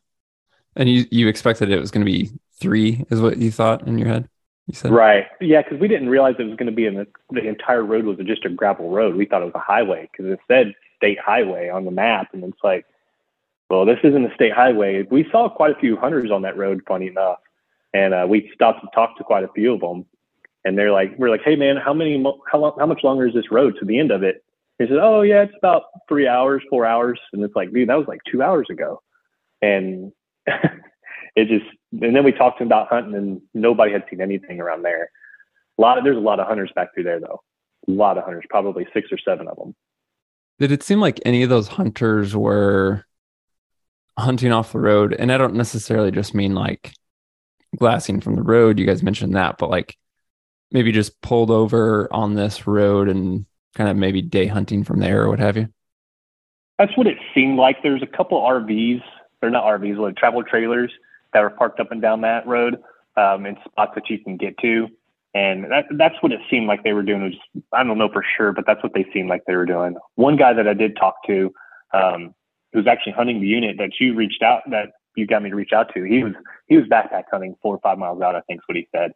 [0.77, 2.31] And you, you expected it was going to be
[2.61, 4.29] three is what you thought in your head
[4.67, 5.27] You said Right.
[5.41, 8.05] Yeah, because we didn't realize it was going to be in the, the entire road
[8.05, 9.15] was just a gravel road.
[9.15, 12.45] We thought it was a highway because it said state highway on the map, and
[12.45, 12.85] it's like,
[13.71, 15.07] well, this isn't a state highway.
[15.11, 17.39] We saw quite a few hunters on that road, funny enough,
[17.93, 20.07] and uh, we stopped to talk to quite a few of them,
[20.65, 23.35] and they're like, we're like, hey man, how many, how long, how much longer is
[23.35, 24.45] this road to the end of it?
[24.79, 27.99] He said, oh yeah, it's about three hours, four hours, and it's like, dude, that
[27.99, 29.03] was like two hours ago,
[29.61, 30.13] and
[31.37, 34.61] it just and then we talked to him about hunting and nobody had seen anything
[34.61, 35.11] around there.
[35.79, 37.43] A lot of there's a lot of hunters back through there though.
[37.89, 39.75] A lot of hunters probably six or seven of them
[40.59, 43.05] Did it seem like any of those hunters were
[44.19, 45.15] hunting off the road?
[45.15, 46.93] And I don't necessarily just mean like
[47.77, 48.79] glassing from the road.
[48.79, 49.97] You guys mentioned that, but like
[50.73, 55.23] maybe just pulled over on this road and kind of maybe day hunting from there
[55.23, 55.69] or what have you.
[56.79, 59.03] that's what it seemed like there's a couple rvs
[59.41, 60.91] they're not rvs like travel trailers
[61.33, 62.79] that were parked up and down that road
[63.17, 64.89] um, in spots that you can get to
[65.35, 68.25] and that, that's what it seemed like they were doing was i don't know for
[68.37, 70.97] sure but that's what they seemed like they were doing one guy that i did
[70.97, 71.53] talk to
[71.93, 72.35] um,
[72.73, 75.73] who's actually hunting the unit that you reached out that you got me to reach
[75.73, 76.03] out to.
[76.05, 76.33] He was
[76.67, 79.13] he was backpack hunting four or five miles out i think is what he said.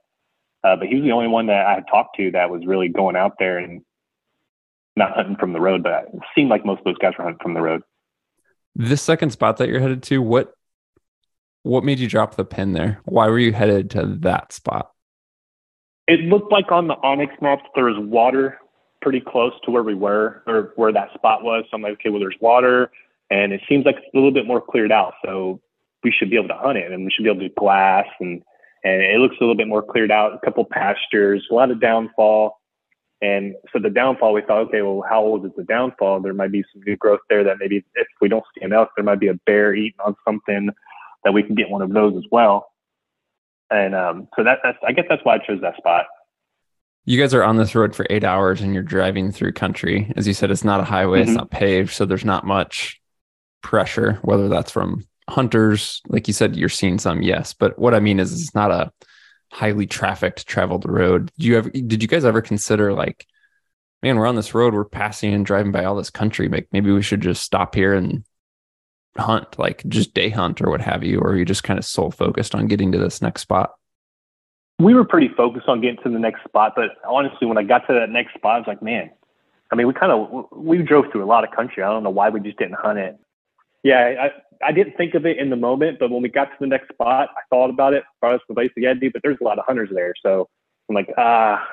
[0.62, 2.88] Uh, but he was the only one that i had talked to that was really
[2.88, 3.82] going out there and
[4.96, 7.42] not hunting from the road but it seemed like most of those guys were hunting
[7.42, 7.82] from the road.
[8.76, 10.54] This second spot that you're headed to, what
[11.62, 13.00] what made you drop the pin there?
[13.04, 14.90] Why were you headed to that spot?
[16.06, 18.58] it looked like on the onX maps there was water
[19.00, 21.64] pretty close to where we were or where that spot was.
[21.70, 22.90] So i'm like okay well there's water
[23.30, 25.14] and it seems like it's a little bit more cleared out.
[25.24, 25.60] So
[26.04, 28.42] we should be able to hunt it and we should be able to glass and
[28.84, 31.80] and it looks a little bit more cleared out a couple pastures a lot of
[31.80, 32.60] downfall
[33.22, 36.52] and so the downfall we thought okay well how old is the downfall there might
[36.52, 39.28] be some new growth there that maybe if we don't stand up there might be
[39.28, 40.68] a bear eating on something
[41.24, 42.70] that we can get one of those as well
[43.70, 46.04] and um, so that, that's I guess that's why I chose that spot.
[47.06, 50.12] You guys are on this road for eight hours and you're driving through country.
[50.16, 51.36] As you said, it's not a highway, it's Mhm.
[51.36, 53.00] not paved, so there's not much
[53.62, 57.52] pressure, whether that's from hunters, like you said, you're seeing some, yes.
[57.52, 58.92] But what I mean is it's not a
[59.50, 61.30] highly trafficked traveled road.
[61.38, 63.26] Did you ever did you guys ever consider like,
[64.02, 66.48] man, we're on this road, we're passing and driving by all this country.
[66.48, 68.24] Like maybe we should just stop here and
[69.16, 71.84] hunt, like just day hunt or what have you, or are you just kind of
[71.84, 73.74] sole focused on getting to this next spot?
[74.80, 77.86] We were pretty focused on getting to the next spot, but honestly, when I got
[77.86, 79.10] to that next spot, I was like, man,
[79.70, 81.82] I mean, we kind of we drove through a lot of country.
[81.82, 83.18] I don't know why we just didn't hunt it.
[83.84, 84.28] Yeah,
[84.62, 86.88] I didn't think of it in the moment, but when we got to the next
[86.92, 88.04] spot, I thought about it.
[88.22, 90.48] Us to the place, yeah, dude, but there's a lot of hunters there, so
[90.88, 91.66] I'm like, ah.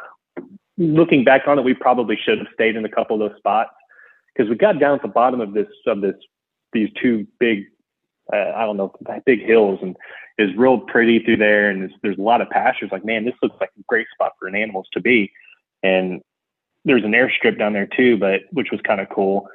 [0.77, 3.71] looking back on it, we probably should have stayed in a couple of those spots
[4.33, 6.15] because we got down at the bottom of this of this
[6.73, 7.65] these two big
[8.33, 8.93] uh, I don't know
[9.25, 9.95] big hills and
[10.37, 13.33] it's real pretty through there and there's, there's a lot of pastures like man this
[13.41, 15.31] looks like a great spot for an animals to be
[15.83, 16.21] and
[16.85, 19.47] there's an airstrip down there too but which was kind of cool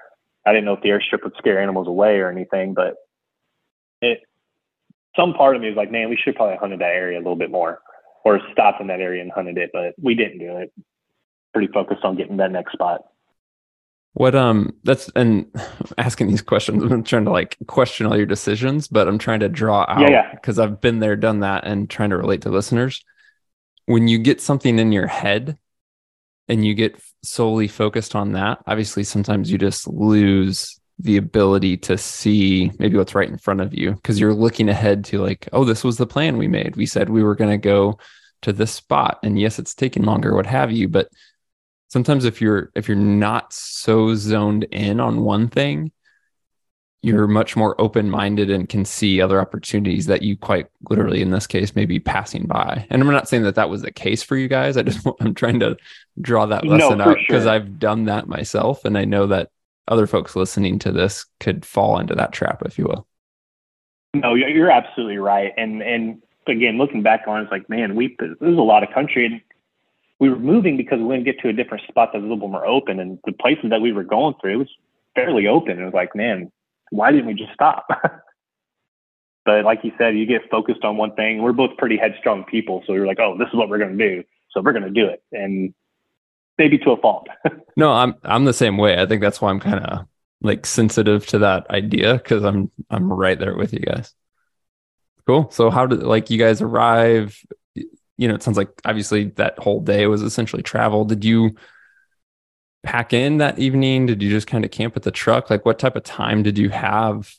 [0.44, 2.96] I didn't know if the airstrip would scare animals away or anything but
[4.00, 4.20] it
[5.16, 7.37] some part of me was like man we should probably hunted that area a little
[7.37, 7.80] bit more
[8.24, 10.72] or stopped in that area and hunted it but we didn't do it
[11.52, 13.02] pretty focused on getting that next spot
[14.14, 15.46] What um that's and
[15.98, 19.48] asking these questions, I'm trying to like question all your decisions, but I'm trying to
[19.48, 20.35] draw out Yeah, yeah.
[20.35, 23.04] because I've been there, done that, and trying to relate to listeners.
[23.87, 25.59] When you get something in your head
[26.48, 31.98] and you get solely focused on that, obviously sometimes you just lose the ability to
[31.98, 35.64] see maybe what's right in front of you because you're looking ahead to like, oh,
[35.64, 36.76] this was the plan we made.
[36.76, 37.98] We said we were going to go
[38.42, 41.09] to this spot, and yes, it's taking longer, what have you, but
[41.88, 45.92] sometimes if you're if you're not so zoned in on one thing
[47.02, 51.46] you're much more open-minded and can see other opportunities that you quite literally in this
[51.46, 54.37] case may be passing by and i'm not saying that that was the case for
[54.37, 55.76] you guys i just i'm trying to
[56.20, 57.52] draw that lesson for out because sure.
[57.52, 59.50] i've done that myself and i know that
[59.88, 63.07] other folks listening to this could fall into that trap if you will
[64.14, 65.53] No, you're absolutely right.
[65.57, 68.94] And and again, looking back on it, it's like, man, we there's a lot of
[68.94, 69.40] country, and
[70.18, 72.49] we were moving because we wouldn't get to a different spot that was a little
[72.49, 73.01] more open.
[73.01, 74.70] And the places that we were going through, it was
[75.14, 75.81] fairly open.
[75.81, 76.51] It was like, man,
[76.90, 77.87] why didn't we just stop?
[79.44, 81.42] but like you said, you get focused on one thing.
[81.42, 83.96] We're both pretty headstrong people, so we were like, oh, this is what we're going
[83.96, 85.75] to do, so we're going to do it, and
[86.58, 87.28] maybe to a fault.
[87.76, 89.00] no i'm i'm the same way.
[89.00, 90.06] I think that's why i'm kind of
[90.42, 94.14] like sensitive to that idea because i'm i'm right there with you guys.
[95.26, 95.50] Cool.
[95.50, 97.40] So how did like you guys arrive?
[97.74, 101.04] You know it sounds like obviously that whole day was essentially travel.
[101.04, 101.56] Did you
[102.82, 104.06] pack in that evening?
[104.06, 105.50] Did you just kind of camp at the truck?
[105.50, 107.34] Like what type of time did you have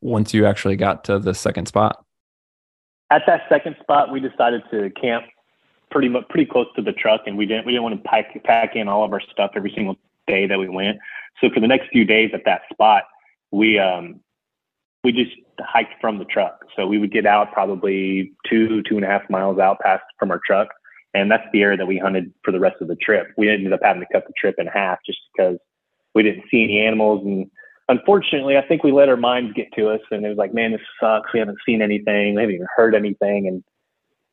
[0.00, 2.04] once you actually got to the second spot?
[3.10, 5.24] At that second spot, we decided to camp
[5.90, 8.42] pretty much pretty close to the truck, and we didn't we didn't want to pack
[8.44, 10.98] pack in all of our stuff every single day that we went.
[11.40, 13.04] So for the next few days at that spot,
[13.50, 14.20] we um
[15.02, 16.60] we just hiked from the truck.
[16.76, 20.30] So we would get out probably two two and a half miles out past from
[20.30, 20.68] our truck,
[21.14, 23.28] and that's the area that we hunted for the rest of the trip.
[23.36, 25.58] We ended up having to cut the trip in half just because
[26.14, 27.50] we didn't see any animals and
[27.90, 30.72] unfortunately, I think we let our minds get to us, and it was like, man,
[30.72, 31.32] this sucks.
[31.34, 32.34] We haven't seen anything.
[32.34, 33.64] We haven't even heard anything, and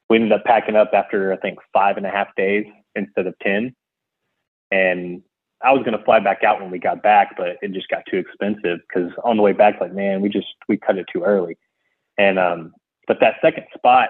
[0.10, 2.66] we ended up packing up after I think five and a half days
[2.96, 3.76] instead of ten.
[4.72, 5.22] And
[5.64, 8.04] I was going to fly back out when we got back, but it just got
[8.10, 11.24] too expensive because on the way back, like, man, we just we cut it too
[11.24, 11.58] early.
[12.18, 12.74] And um,
[13.08, 14.10] but that second spot,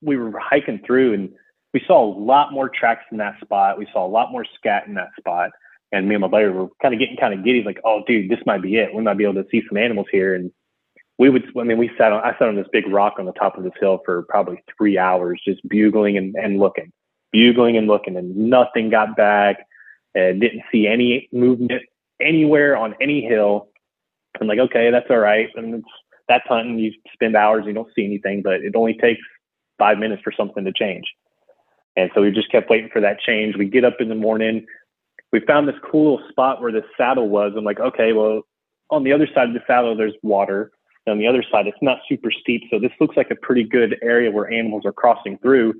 [0.00, 1.30] we were hiking through, and
[1.74, 3.78] we saw a lot more tracks in that spot.
[3.78, 5.50] We saw a lot more scat in that spot
[5.92, 8.30] and me and my buddy were kind of getting kind of giddy, like, oh, dude,
[8.30, 8.94] this might be it.
[8.94, 10.34] We might be able to see some animals here.
[10.34, 10.52] And
[11.20, 13.32] we would, I mean, we sat on, I sat on this big rock on the
[13.32, 16.90] top of this hill for probably three hours, just bugling and, and looking,
[17.30, 19.58] bugling and looking, and nothing got back
[20.14, 21.82] and didn't see any movement
[22.22, 23.68] anywhere on any hill.
[24.40, 25.48] I'm like, okay, that's all right.
[25.56, 25.88] And it's,
[26.26, 26.78] that's hunting.
[26.78, 29.20] You spend hours, you don't see anything, but it only takes
[29.78, 31.04] five minutes for something to change.
[31.96, 33.56] And so we just kept waiting for that change.
[33.56, 34.64] We get up in the morning,
[35.34, 37.52] we found this cool spot where the saddle was.
[37.54, 38.40] I'm like, okay, well,
[38.88, 40.72] on the other side of the saddle, there's water.
[41.06, 42.64] And on the other side, it's not super steep.
[42.70, 45.74] So this looks like a pretty good area where animals are crossing through.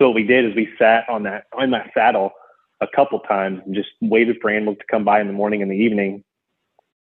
[0.00, 2.32] So what we did is we sat on that on that saddle
[2.80, 5.70] a couple times and just waited for animals to come by in the morning and
[5.70, 6.24] the evening.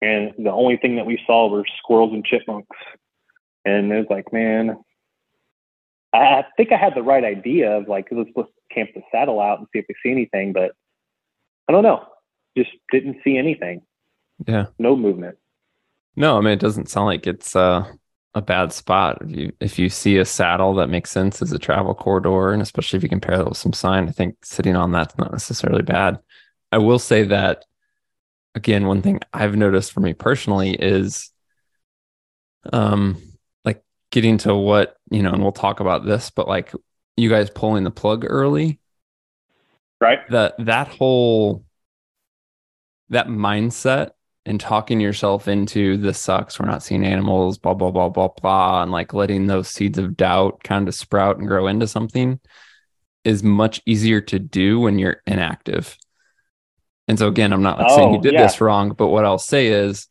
[0.02, 2.78] And the only thing that we saw were squirrels and chipmunks.
[3.64, 4.78] And it was like, man,
[6.14, 9.60] I think I had the right idea of like, let's, let's camp the saddle out
[9.60, 10.54] and see if we see anything.
[10.54, 10.74] But
[11.68, 12.06] I don't know.
[12.56, 13.82] Just didn't see anything.
[14.48, 14.68] Yeah.
[14.78, 15.38] No movement.
[16.16, 17.92] No, I mean it doesn't sound like it's uh,
[18.34, 19.20] a bad spot.
[19.22, 22.62] If you if you see a saddle that makes sense as a travel corridor, and
[22.62, 25.84] especially if you compare that with some sign, I think sitting on that's not necessarily
[25.84, 26.20] bad.
[26.72, 27.66] I will say that
[28.56, 31.32] again, one thing I've noticed for me personally is
[32.74, 33.22] um
[33.64, 36.72] like getting to what, you know, and we'll talk about this, but like
[37.18, 38.80] you guys pulling the plug early
[40.02, 41.64] right that that whole
[43.10, 44.12] that mindset
[44.46, 48.84] and talking yourself into this sucks we're not seeing animals blah blah blah blah blah
[48.84, 52.40] and like letting those seeds of doubt kind of sprout and grow into something
[53.24, 55.98] is much easier to do when you're inactive
[57.08, 58.44] and so again i'm not like oh, saying you oh, did yeah.
[58.44, 60.08] this wrong but what i'll say is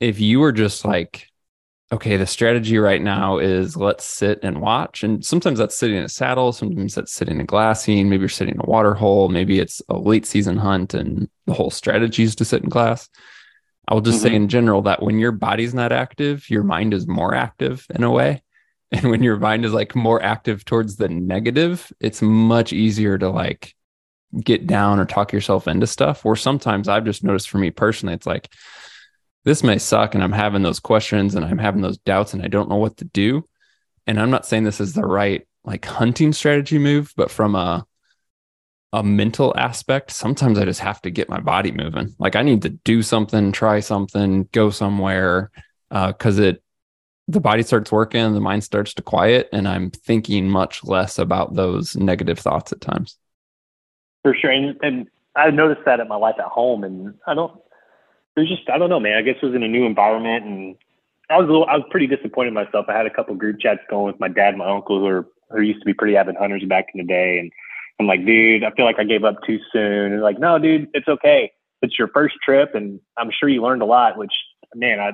[0.00, 1.28] if you were just like
[1.92, 5.04] okay, the strategy right now is let's sit and watch.
[5.04, 8.54] And sometimes that's sitting in a saddle, sometimes that's sitting in glassing, maybe you're sitting
[8.54, 12.34] in a water hole, maybe it's a late season hunt and the whole strategy is
[12.36, 13.08] to sit in glass.
[13.88, 14.28] I will just mm-hmm.
[14.28, 18.02] say in general that when your body's not active, your mind is more active in
[18.02, 18.42] a way.
[18.92, 23.28] And when your mind is like more active towards the negative, it's much easier to
[23.28, 23.74] like
[24.40, 26.24] get down or talk yourself into stuff.
[26.24, 28.48] Or sometimes I've just noticed for me personally, it's like,
[29.46, 32.48] this may suck and I'm having those questions and I'm having those doubts and I
[32.48, 33.44] don't know what to do.
[34.06, 37.86] And I'm not saying this is the right like hunting strategy move, but from a
[38.96, 42.14] a mental aspect, sometimes I just have to get my body moving.
[42.18, 45.50] Like I need to do something, try something, go somewhere,
[45.90, 46.62] because uh, it
[47.28, 51.54] the body starts working, the mind starts to quiet, and I'm thinking much less about
[51.54, 53.18] those negative thoughts at times.
[54.22, 57.52] For sure, and, and I noticed that in my life at home, and I don't
[58.34, 59.18] it was just I don't know, man.
[59.18, 60.76] I guess it was in a new environment, and
[61.28, 62.86] I was a little, I was pretty disappointed in myself.
[62.88, 65.26] I had a couple group chats going with my dad, and my uncle, who are
[65.50, 67.52] who used to be pretty avid hunters back in the day, and
[67.98, 70.12] I'm like, dude, I feel like I gave up too soon.
[70.12, 71.52] And like, no, dude, it's okay.
[71.82, 74.16] It's your first trip, and I'm sure you learned a lot.
[74.16, 74.32] Which,
[74.74, 75.12] man, I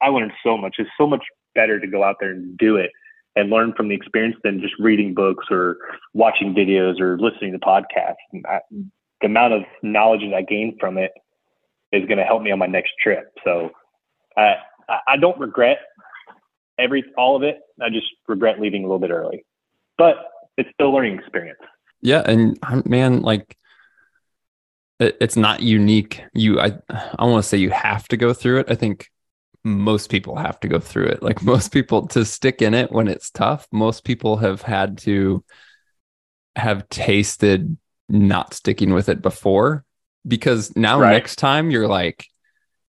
[0.00, 0.76] I learned so much.
[0.78, 1.24] It's so much
[1.54, 2.90] better to go out there and do it
[3.36, 5.76] and learn from the experience than just reading books or
[6.12, 8.14] watching videos or listening to podcasts.
[8.46, 8.60] I,
[9.20, 11.12] the amount of knowledge that I gained from it
[11.92, 13.32] is going to help me on my next trip.
[13.44, 13.70] So
[14.36, 14.56] I
[15.08, 15.78] I don't regret
[16.78, 17.58] every all of it.
[17.80, 19.44] I just regret leaving a little bit early,
[19.98, 20.16] but
[20.56, 21.58] it's still a learning experience.
[22.04, 23.56] Yeah, and man, like
[25.00, 26.22] it, it's not unique.
[26.34, 28.66] You, I, I want to say you have to go through it.
[28.70, 29.10] I think
[29.64, 31.22] most people have to go through it.
[31.22, 33.66] Like most people to stick in it when it's tough.
[33.72, 35.42] Most people have had to
[36.56, 37.76] have tasted
[38.10, 39.84] not sticking with it before
[40.28, 41.12] because now right.
[41.12, 42.26] next time you're like,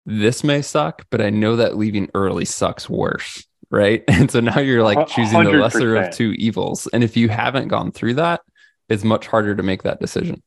[0.08, 3.45] this may suck, but I know that leaving early sucks worse.
[3.70, 4.03] Right.
[4.08, 5.51] And so now you're like choosing 100%.
[5.51, 6.88] the lesser of two evils.
[6.88, 8.41] And if you haven't gone through that,
[8.89, 10.41] it's much harder to make that decision.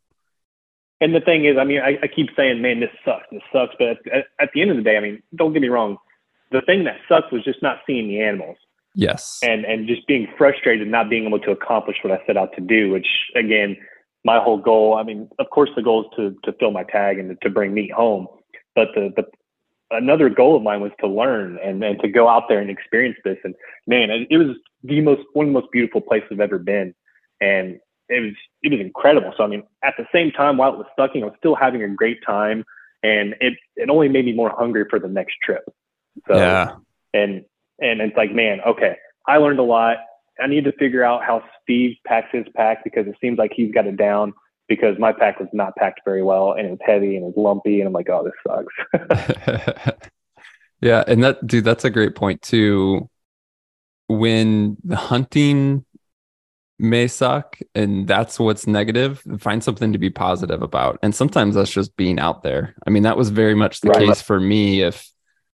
[1.01, 3.75] And the thing is, I mean, I, I keep saying, man, this sucks, this sucks.
[3.79, 5.97] But at, at, the end of the day, I mean, don't get me wrong.
[6.51, 8.57] The thing that sucks was just not seeing the animals.
[8.95, 9.39] Yes.
[9.43, 12.61] And and just being frustrated, not being able to accomplish what I set out to
[12.61, 13.77] do, which again,
[14.25, 17.19] my whole goal, I mean, of course the goal is to to fill my tag
[17.19, 18.27] and to bring meat home.
[18.75, 19.25] But the the
[19.91, 23.17] another goal of mine was to learn and, and to go out there and experience
[23.25, 23.39] this.
[23.45, 23.55] And
[23.87, 26.95] man, it, it was the most one of the most beautiful places I've ever been.
[27.41, 27.79] And
[28.09, 29.33] it was it was incredible.
[29.37, 31.83] So I mean, at the same time, while it was sucking, I was still having
[31.83, 32.65] a great time,
[33.03, 35.65] and it it only made me more hungry for the next trip.
[36.27, 36.77] So, yeah.
[37.15, 37.45] And
[37.81, 38.97] and it's like, man, okay,
[39.27, 39.99] I learned a lot.
[40.41, 43.73] I need to figure out how Steve packs his pack because it seems like he's
[43.73, 44.35] got it down.
[44.69, 47.35] Because my pack was not packed very well, and it was heavy and it was
[47.39, 49.97] lumpy, and I'm like, oh, this sucks.
[50.81, 53.09] yeah, and that dude, that's a great point too.
[54.09, 55.87] When the hunting
[56.79, 60.99] may suck and that's what's negative find something to be positive about.
[61.03, 62.75] And sometimes that's just being out there.
[62.87, 64.07] I mean that was very much the right.
[64.07, 65.11] case for me if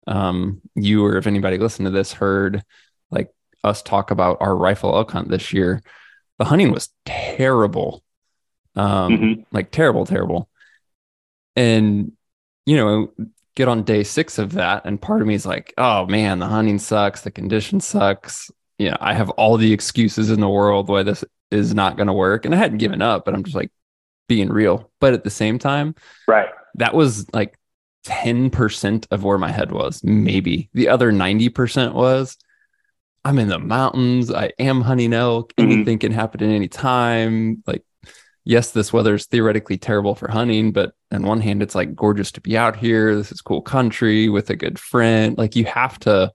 [0.07, 2.63] um, you or if anybody listened to this heard
[3.11, 3.31] like
[3.65, 5.83] us talk about our rifle elk hunt this year.
[6.39, 8.05] The hunting was terrible.
[8.77, 9.43] Um, mm-hmm.
[9.51, 10.49] like terrible terrible.
[11.57, 12.13] And
[12.65, 13.13] you know
[13.57, 16.47] get on day six of that and part of me is like oh man the
[16.47, 17.23] hunting sucks.
[17.23, 21.25] The condition sucks you know, I have all the excuses in the world why this
[21.51, 22.45] is not going to work.
[22.45, 23.71] And I hadn't given up, but I'm just like
[24.29, 24.91] being real.
[25.01, 25.95] But at the same time,
[26.27, 26.49] right.
[26.75, 27.59] That was like
[28.07, 30.71] 10% of where my head was, maybe.
[30.75, 32.37] The other 90% was
[33.25, 34.33] I'm in the mountains.
[34.33, 35.53] I am hunting elk.
[35.57, 35.73] Mm-hmm.
[35.73, 37.63] Anything can happen at any time.
[37.67, 37.85] Like,
[38.45, 42.31] yes, this weather is theoretically terrible for hunting, but on one hand, it's like gorgeous
[42.33, 43.17] to be out here.
[43.17, 45.37] This is cool country with a good friend.
[45.37, 46.33] Like, you have to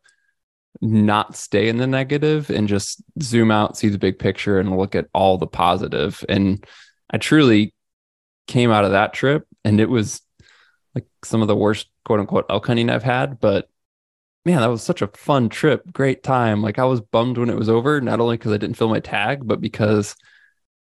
[0.82, 4.96] not stay in the negative and just zoom out, see the big picture, and look
[4.96, 6.24] at all the positive.
[6.28, 6.66] And
[7.10, 7.74] I truly
[8.48, 10.22] came out of that trip, and it was
[10.96, 13.40] like some of the worst quote unquote elk hunting I've had.
[13.40, 13.70] But
[14.46, 16.62] man, that was such a fun trip, great time.
[16.62, 19.00] Like I was bummed when it was over, not only because I didn't fill my
[19.00, 20.16] tag, but because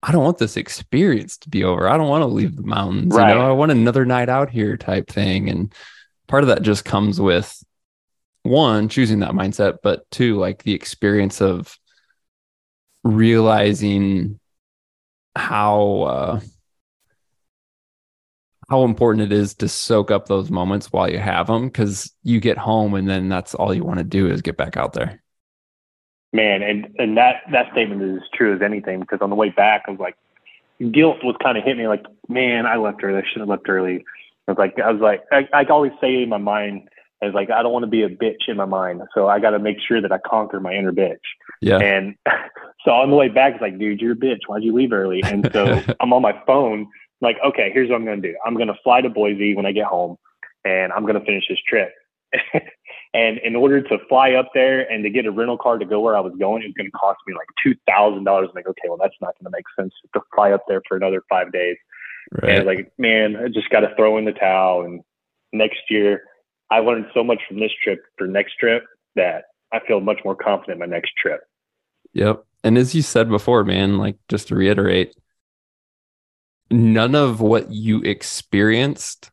[0.02, 1.88] I don't want this experience to be over.
[1.88, 3.14] I don't want to leave the mountains.
[3.14, 3.30] Right.
[3.30, 5.48] You know, I want another night out here type thing.
[5.48, 5.74] And
[6.28, 7.62] part of that just comes with
[8.48, 11.78] one choosing that mindset but two like the experience of
[13.04, 14.38] realizing
[15.34, 16.40] how uh
[18.68, 22.40] how important it is to soak up those moments while you have them because you
[22.40, 25.22] get home and then that's all you want to do is get back out there.
[26.32, 29.48] Man and and that that statement is as true as anything because on the way
[29.48, 30.16] back i was like
[30.92, 33.68] guilt was kind of hitting me like man i left early i should have left
[33.68, 34.04] early.
[34.46, 36.88] I was like i was like i, I always say in my mind
[37.22, 39.50] it's like I don't want to be a bitch in my mind, so I got
[39.50, 41.16] to make sure that I conquer my inner bitch.
[41.62, 41.78] Yeah.
[41.78, 42.14] And
[42.84, 44.40] so on the way back, it's like, dude, you're a bitch.
[44.46, 45.22] Why'd you leave early?
[45.24, 46.88] And so I'm on my phone,
[47.20, 48.34] like, okay, here's what I'm gonna do.
[48.44, 50.16] I'm gonna fly to Boise when I get home,
[50.64, 51.90] and I'm gonna finish this trip.
[53.14, 56.00] and in order to fly up there and to get a rental car to go
[56.00, 58.48] where I was going, it was gonna cost me like two thousand dollars.
[58.50, 61.22] I'm like, okay, well, that's not gonna make sense to fly up there for another
[61.30, 61.76] five days.
[62.42, 62.56] Right.
[62.56, 64.82] And like, man, I just got to throw in the towel.
[64.82, 65.00] And
[65.52, 66.22] next year
[66.70, 70.36] I learned so much from this trip for next trip that I feel much more
[70.36, 71.40] confident my next trip.
[72.12, 72.44] Yep.
[72.64, 75.14] And as you said before, man, like just to reiterate,
[76.70, 79.30] none of what you experienced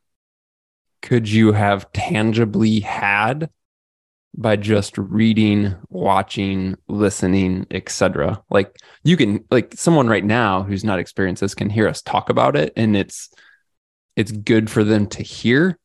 [1.02, 3.50] could you have tangibly had
[4.36, 8.42] by just reading, watching, listening, etc.
[8.50, 12.30] Like you can like someone right now who's not experienced this can hear us talk
[12.30, 13.30] about it and it's
[14.16, 15.78] it's good for them to hear,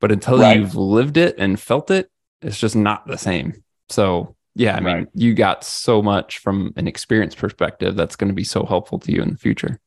[0.00, 0.56] but until right.
[0.56, 2.10] you've lived it and felt it,
[2.42, 3.62] it's just not the same.
[3.88, 5.08] So, yeah, I mean, right.
[5.14, 9.12] you got so much from an experience perspective that's going to be so helpful to
[9.12, 9.80] you in the future.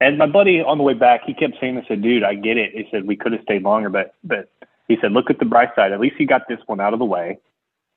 [0.00, 2.56] And my buddy on the way back, he kept saying, "I said, dude, I get
[2.56, 4.48] it." He said we could have stayed longer, but but
[4.88, 5.92] he said, look at the bright side.
[5.92, 7.38] At least you got this one out of the way,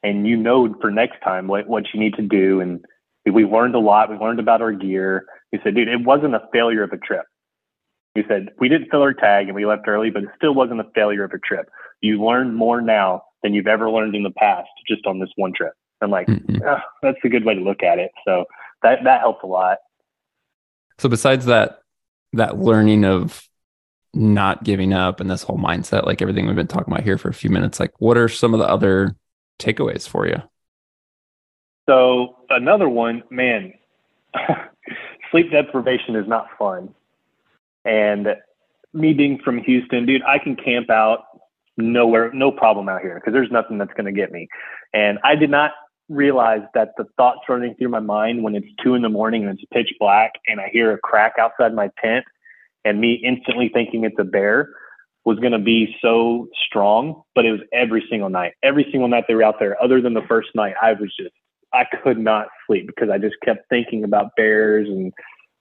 [0.03, 2.61] and you know for next time what what you need to do.
[2.61, 2.85] And
[3.25, 4.09] we learned a lot.
[4.09, 5.25] We learned about our gear.
[5.51, 7.25] He said, dude, it wasn't a failure of a trip.
[8.15, 10.79] He said, We didn't fill our tag and we left early, but it still wasn't
[10.79, 11.69] a failure of a trip.
[12.01, 15.53] You learned more now than you've ever learned in the past just on this one
[15.53, 15.73] trip.
[16.01, 18.11] I'm like, oh, that's a good way to look at it.
[18.25, 18.45] So
[18.83, 19.79] that that helped a lot.
[20.97, 21.79] So besides that
[22.33, 23.47] that learning of
[24.13, 27.29] not giving up and this whole mindset, like everything we've been talking about here for
[27.29, 29.15] a few minutes, like what are some of the other
[29.59, 30.41] takeaways for you?
[31.87, 33.73] So another one, man,
[35.31, 36.93] sleep deprivation is not fun.
[37.85, 38.27] And
[38.93, 41.19] me being from Houston, dude, I can camp out
[41.77, 44.47] nowhere, no problem out here because there's nothing that's going to get me.
[44.93, 45.71] And I did not
[46.07, 49.51] realize that the thoughts running through my mind when it's two in the morning and
[49.51, 52.25] it's pitch black and I hear a crack outside my tent
[52.83, 54.69] and me instantly thinking it's a bear
[55.25, 58.53] was going to be so strong, but it was every single night.
[58.61, 61.33] Every single night they were out there, other than the first night, I was just,
[61.73, 65.11] I could not sleep because I just kept thinking about bears and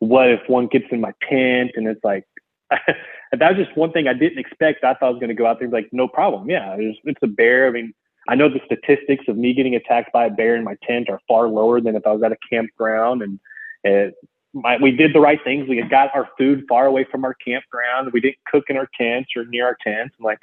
[0.08, 2.24] what if one gets in my tent and it's like,
[2.70, 4.84] that was just one thing I didn't expect.
[4.84, 6.48] I thought I was going to go out there and be like, no problem.
[6.48, 7.66] Yeah, it's, a bear.
[7.66, 7.92] I mean,
[8.28, 11.20] I know the statistics of me getting attacked by a bear in my tent are
[11.28, 13.38] far lower than if I was at a campground and
[13.82, 14.14] it,
[14.54, 15.68] my, we did the right things.
[15.68, 18.12] We had got our food far away from our campground.
[18.12, 20.14] We didn't cook in our tents or near our tents.
[20.18, 20.38] I'm like,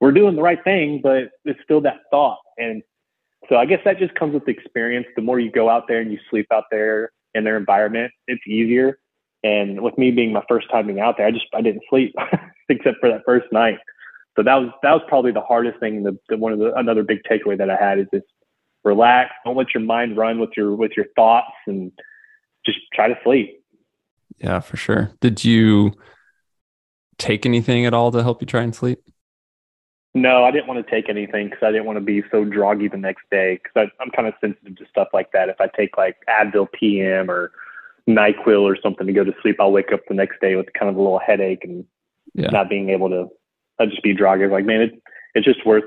[0.00, 2.40] we're doing the right thing, but it's still that thought.
[2.58, 2.82] And
[3.48, 5.06] so I guess that just comes with experience.
[5.16, 8.46] The more you go out there and you sleep out there in their environment, it's
[8.46, 8.98] easier.
[9.44, 12.14] And with me being my first time being out there, I just I didn't sleep
[12.70, 13.78] except for that first night.
[14.36, 16.02] So that was that was probably the hardest thing.
[16.02, 18.26] The, the one of the another big takeaway that I had is just
[18.84, 19.32] relax.
[19.44, 21.92] Don't let your mind run with your with your thoughts and
[22.64, 23.62] just try to sleep.
[24.38, 25.12] Yeah, for sure.
[25.20, 25.92] Did you
[27.18, 29.00] take anything at all to help you try and sleep?
[30.14, 32.90] No, I didn't want to take anything because I didn't want to be so droggy
[32.90, 33.60] the next day.
[33.62, 35.48] Because I'm kind of sensitive to stuff like that.
[35.48, 37.52] If I take like Advil PM or
[38.08, 40.90] Nyquil or something to go to sleep, I'll wake up the next day with kind
[40.90, 41.84] of a little headache and
[42.34, 42.50] yeah.
[42.50, 43.28] not being able to.
[43.78, 44.50] I'd just be droggy.
[44.50, 45.02] Like, man, it,
[45.34, 45.84] it's just worth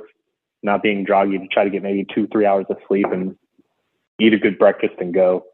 [0.64, 3.38] not being droggy to try to get maybe two, three hours of sleep and
[4.20, 5.46] eat a good breakfast and go.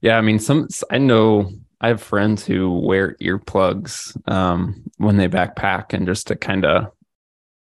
[0.00, 1.50] Yeah, I mean, some I know
[1.80, 6.92] I have friends who wear earplugs um, when they backpack, and just to kind of,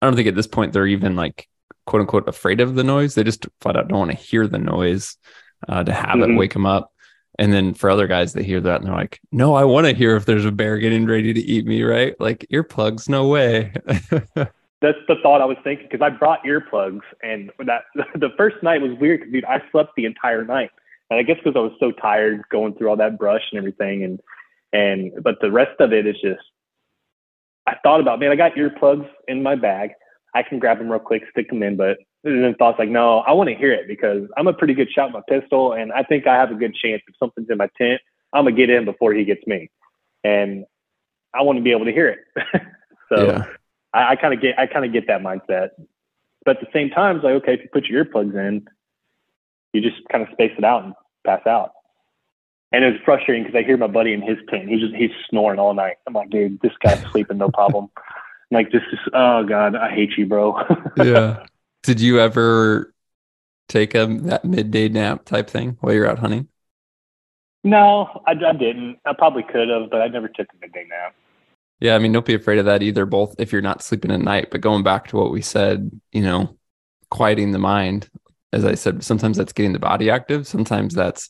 [0.00, 1.48] I don't think at this point they're even like
[1.86, 3.14] quote unquote afraid of the noise.
[3.14, 5.16] They just flat out don't want to hear the noise
[5.68, 6.32] uh, to have mm-hmm.
[6.32, 6.92] it wake them up.
[7.38, 9.94] And then for other guys, they hear that and they're like, "No, I want to
[9.94, 12.18] hear if there's a bear getting ready to eat me." Right?
[12.20, 13.72] Like earplugs, no way.
[14.80, 18.82] That's the thought I was thinking because I brought earplugs, and that the first night
[18.82, 19.44] was weird, because dude.
[19.44, 20.70] I slept the entire night.
[21.10, 24.04] And I guess because I was so tired going through all that brush and everything,
[24.04, 24.20] and
[24.72, 26.42] and but the rest of it is just.
[27.66, 29.90] I thought about man, I got earplugs in my bag.
[30.34, 33.32] I can grab them real quick, stick them in, but then thoughts like, no, I
[33.32, 36.02] want to hear it because I'm a pretty good shot with my pistol, and I
[36.02, 38.00] think I have a good chance if something's in my tent,
[38.32, 39.70] I'm gonna get in before he gets me,
[40.24, 40.64] and
[41.34, 42.18] I want to be able to hear it.
[43.08, 43.44] so yeah.
[43.92, 45.70] I, I kind of get I kind of get that mindset,
[46.44, 48.66] but at the same time, it's like okay, if you put your earplugs in,
[49.72, 50.94] you just kind of space it out and
[51.26, 51.72] pass out.
[52.72, 54.68] And it was frustrating because I hear my buddy in his tent.
[54.68, 55.96] He's just he's snoring all night.
[56.06, 57.88] I'm like, dude, this guy's sleeping no problem.
[57.96, 60.58] I'm like, this is oh god, I hate you, bro.
[60.96, 61.44] yeah.
[61.84, 62.92] Did you ever
[63.68, 66.48] take a that midday nap type thing while you're out hunting?
[67.62, 68.98] No, I, I didn't.
[69.06, 71.14] I probably could have, but I never took a midday nap.
[71.80, 73.06] Yeah, I mean, don't be afraid of that either.
[73.06, 76.22] Both if you're not sleeping at night, but going back to what we said, you
[76.22, 76.58] know,
[77.10, 78.10] quieting the mind
[78.54, 80.46] as I said, sometimes that's getting the body active.
[80.46, 81.28] Sometimes that's,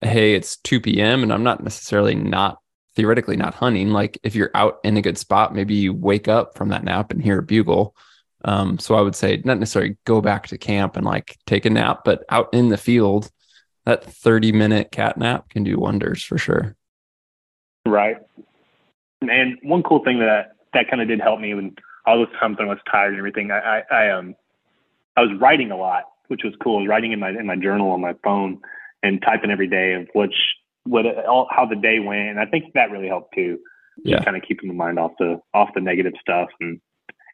[0.00, 1.24] hey, it's 2 p.m.
[1.24, 2.58] and I'm not necessarily not
[2.94, 3.90] theoretically not hunting.
[3.90, 7.10] Like if you're out in a good spot, maybe you wake up from that nap
[7.10, 7.96] and hear a bugle.
[8.46, 11.70] Um, so I would say not necessarily go back to camp and like take a
[11.70, 13.30] nap, but out in the field,
[13.84, 16.74] that 30 minute cat nap can do wonders for sure.
[17.84, 18.16] Right.
[19.20, 21.76] And one cool thing that that kind of did help me when
[22.06, 23.50] I was I was tired and everything.
[23.50, 24.34] I, I, I um
[25.16, 26.78] I was writing a lot which was cool.
[26.78, 28.60] I was writing in my in my journal on my phone
[29.02, 30.34] and typing every day of which
[30.84, 33.58] what all, how the day went, and I think that really helped too.
[34.04, 36.80] Yeah, kind of keeping the mind off the off the negative stuff, and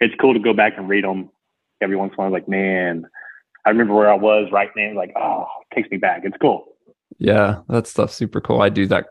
[0.03, 1.31] it's cool to go back and read them
[1.81, 2.33] every once in a while.
[2.33, 3.07] Like, man,
[3.65, 4.95] I remember where I was right now.
[4.95, 6.23] Like, oh, it takes me back.
[6.25, 6.67] It's cool.
[7.19, 8.61] Yeah, that stuff's super cool.
[8.61, 9.07] I do that.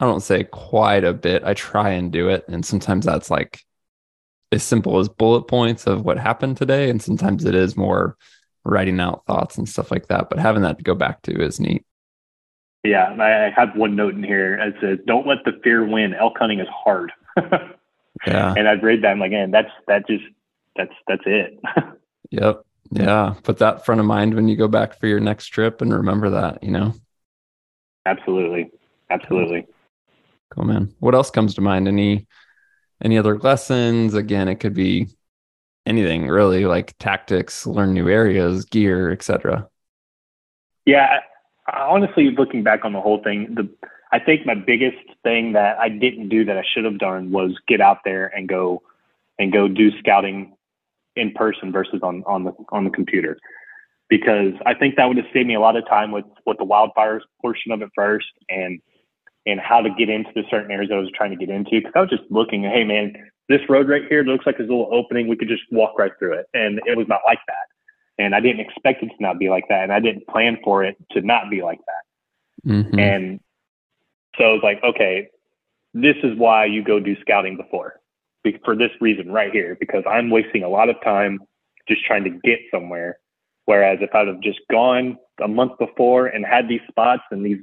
[0.00, 1.44] I don't say quite a bit.
[1.44, 3.62] I try and do it, and sometimes that's like
[4.50, 8.16] as simple as bullet points of what happened today, and sometimes it is more
[8.64, 10.30] writing out thoughts and stuff like that.
[10.30, 11.84] But having that to go back to is neat.
[12.84, 16.14] Yeah, I have one note in here that says, "Don't let the fear win.
[16.14, 17.12] Elk hunting is hard."
[18.26, 19.08] yeah, and I've read that.
[19.08, 20.24] I'm like, man, that's that just
[20.76, 21.58] that's that's it.
[22.30, 22.64] yep.
[22.90, 23.34] Yeah.
[23.42, 26.30] Put that front of mind when you go back for your next trip, and remember
[26.30, 26.62] that.
[26.62, 26.94] You know.
[28.04, 28.70] Absolutely.
[29.08, 29.66] Absolutely.
[30.50, 30.94] Cool, man.
[30.98, 31.88] What else comes to mind?
[31.88, 32.26] Any
[33.02, 34.14] any other lessons?
[34.14, 35.08] Again, it could be
[35.86, 39.66] anything really like tactics learn new areas gear etc
[40.84, 41.18] yeah
[41.72, 43.68] honestly looking back on the whole thing the
[44.12, 47.52] i think my biggest thing that i didn't do that i should have done was
[47.66, 48.82] get out there and go
[49.38, 50.54] and go do scouting
[51.16, 53.38] in person versus on on the on the computer
[54.08, 56.64] because i think that would have saved me a lot of time with with the
[56.64, 58.80] wildfires portion of it first and
[59.46, 61.70] and how to get into the certain areas that I was trying to get into.
[61.72, 63.14] Because I was just looking, hey man,
[63.48, 65.28] this road right here looks like there's a little opening.
[65.28, 66.46] We could just walk right through it.
[66.54, 67.66] And it was not like that.
[68.18, 69.82] And I didn't expect it to not be like that.
[69.82, 72.70] And I didn't plan for it to not be like that.
[72.70, 72.98] Mm-hmm.
[72.98, 73.40] And
[74.36, 75.28] so I was like, okay,
[75.94, 78.00] this is why you go do scouting before.
[78.64, 81.40] for this reason right here, because I'm wasting a lot of time
[81.88, 83.18] just trying to get somewhere.
[83.66, 87.58] Whereas if I'd have just gone a month before and had these spots and these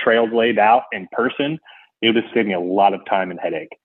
[0.00, 1.58] trails laid out in person,
[2.00, 3.76] it would have saved me a lot of time and headache.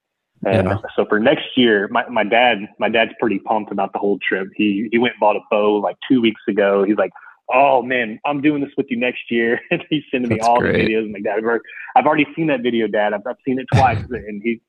[0.46, 0.76] And yeah.
[0.96, 4.48] so for next year, my, my dad, my dad's pretty pumped about the whole trip.
[4.54, 6.82] He he went and bought a bow like two weeks ago.
[6.82, 7.12] He's like,
[7.52, 10.58] "Oh man, I'm doing this with you next year." and he's sending That's me all
[10.58, 10.72] great.
[10.72, 11.06] the videos.
[11.06, 11.40] I'm like, Dad,
[11.96, 13.12] I've already seen that video, Dad.
[13.12, 14.60] I've, I've seen it twice, and he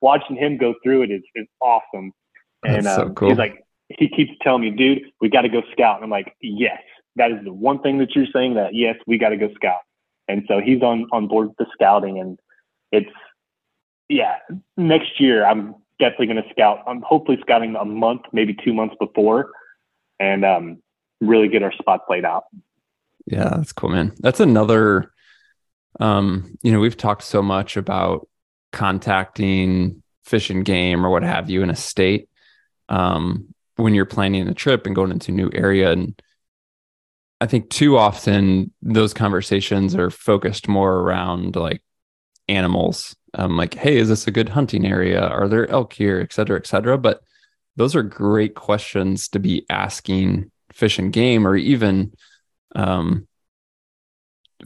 [0.00, 2.12] watching him go through it is is awesome.
[2.64, 3.30] And That's so um, cool.
[3.30, 6.34] he's like, he keeps telling me, "Dude, we got to go scout." And I'm like,
[6.40, 6.80] "Yes,
[7.16, 8.54] that is the one thing that you're saying.
[8.54, 9.80] That yes, we got to go scout."
[10.28, 12.38] And so he's on on board with the scouting, and
[12.92, 13.10] it's
[14.08, 14.36] yeah,
[14.76, 16.78] next year I'm definitely going to scout.
[16.86, 19.50] I'm hopefully scouting a month, maybe two months before,
[20.18, 20.82] and um,
[21.20, 22.44] really get our spots laid out.
[23.26, 24.12] Yeah, that's cool, man.
[24.18, 25.12] That's another.
[25.98, 28.28] Um, you know, we've talked so much about
[28.72, 32.28] contacting fish and game or what have you in a state
[32.88, 35.90] um, when you're planning a trip and going into a new area.
[35.90, 36.20] And
[37.40, 41.82] I think too often those conversations are focused more around like
[42.50, 46.32] animals um, like hey is this a good hunting area are there elk here et
[46.32, 47.20] cetera et cetera but
[47.76, 50.50] those are great questions to be asking
[50.80, 52.12] fish and game or even
[52.74, 53.28] um,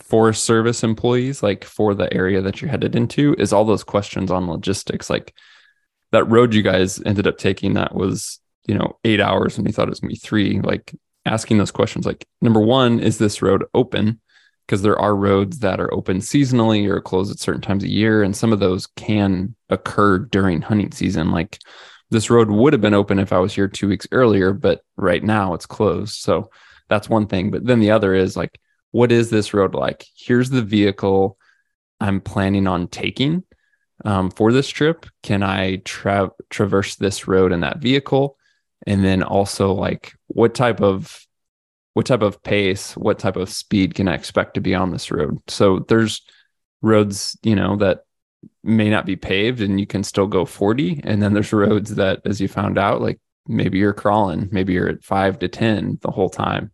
[0.03, 4.31] forest service employees like for the area that you're headed into is all those questions
[4.31, 5.35] on logistics like
[6.13, 9.73] that road you guys ended up taking that was you know eight hours and you
[9.73, 10.95] thought it was gonna be three like
[11.27, 14.21] asking those questions like number one is this road open?
[14.67, 18.23] Because there are roads that are open seasonally or closed at certain times of year
[18.23, 21.59] and some of those can occur during hunting season like
[22.11, 25.23] this road would have been open if i was here two weeks earlier but right
[25.23, 26.15] now it's closed.
[26.15, 26.51] So
[26.89, 27.51] that's one thing.
[27.51, 28.59] But then the other is like
[28.91, 30.07] what is this road like?
[30.17, 31.39] Here's the vehicle
[32.01, 33.45] i'm planning on taking
[34.05, 35.07] um, for this trip.
[35.23, 38.37] Can i tra- traverse this road in that vehicle?
[38.87, 41.25] And then also like what type of
[41.95, 45.13] what type of pace, what type of speed can I expect to be on this
[45.13, 45.39] road?
[45.47, 46.23] So there's
[46.83, 48.01] roads, you know, that
[48.65, 51.03] may not be paved and you can still go 40.
[51.05, 54.89] And then there's roads that, as you found out, like maybe you're crawling, maybe you're
[54.89, 56.73] at five to 10 the whole time.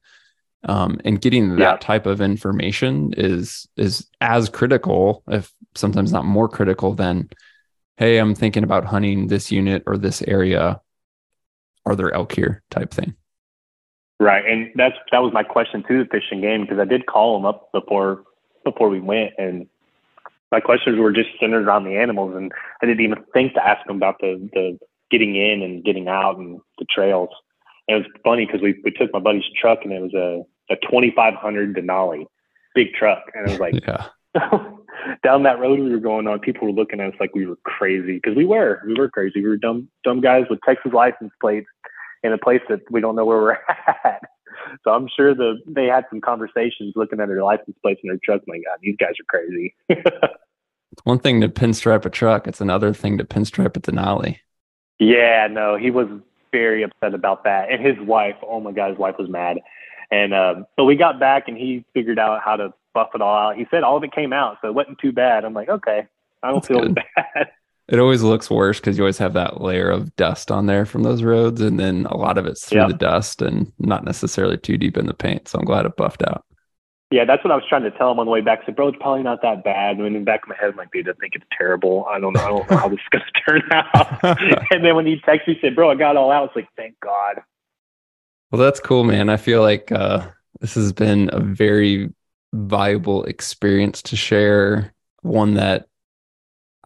[0.64, 1.76] Um, and getting that yeah.
[1.76, 7.30] type of information is is as critical, if sometimes not more critical than,
[7.97, 10.80] hey, I'm thinking about hunting this unit or this area.
[11.86, 12.62] Are there elk here?
[12.70, 13.14] Type thing.
[14.20, 17.07] Right, and that's that was my question to the fish and game because I did
[17.07, 18.24] call them up before
[18.62, 19.66] before we went, and
[20.53, 23.86] my questions were just centered around the animals, and I didn't even think to ask
[23.86, 24.78] them about the the
[25.11, 27.30] getting in and getting out and the trails.
[27.88, 30.42] And it was funny because we we took my buddy's truck and it was a
[30.72, 32.26] a 2500 Denali,
[32.74, 33.74] big truck, and it was like.
[33.86, 34.07] yeah.
[35.24, 37.59] down that road we were going on, people were looking at us like we were
[37.64, 39.42] crazy because we were, we were crazy.
[39.42, 41.66] We were dumb, dumb guys with Texas license plates
[42.22, 43.53] in a place that we don't know where we're
[44.05, 44.22] at.
[44.84, 48.18] So I'm sure the they had some conversations looking at their license plates and their
[48.22, 48.42] truck.
[48.46, 49.74] My God, these guys are crazy.
[49.88, 54.38] it's one thing to pinstripe a truck; it's another thing to pinstripe a Denali.
[54.98, 56.08] Yeah, no, he was
[56.52, 58.36] very upset about that, and his wife.
[58.42, 59.58] Oh my God, his wife was mad.
[60.11, 63.50] And um, so we got back, and he figured out how to buff it all
[63.50, 63.56] out.
[63.56, 65.44] He said all of it came out, so it wasn't too bad.
[65.44, 66.06] I'm like, okay,
[66.42, 67.00] I don't That's feel good.
[67.91, 71.03] It always looks worse because you always have that layer of dust on there from
[71.03, 74.78] those roads, and then a lot of it's through the dust and not necessarily too
[74.78, 75.49] deep in the paint.
[75.49, 76.45] So I'm glad it buffed out.
[77.11, 78.61] Yeah, that's what I was trying to tell him on the way back.
[78.62, 79.97] I said, bro, it's probably not that bad.
[79.97, 82.07] And in the back of my head, I'm like, dude, I think it's terrible.
[82.09, 82.41] I don't know.
[82.41, 84.68] I don't know how this is going to turn out.
[84.70, 86.45] and then when he texted me, said, bro, I got all out.
[86.47, 87.43] It's like, thank God.
[88.53, 89.28] Well, that's cool, man.
[89.28, 90.28] I feel like uh,
[90.61, 92.11] this has been a very
[92.53, 94.95] valuable experience to share.
[95.22, 95.88] One that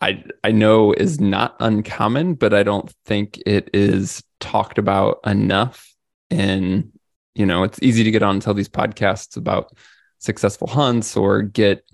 [0.04, 5.94] I I know is not uncommon, but I don't think it is talked about enough.
[6.30, 6.92] And
[7.34, 9.74] you know, it's easy to get on and tell these podcasts about
[10.18, 11.84] successful hunts or get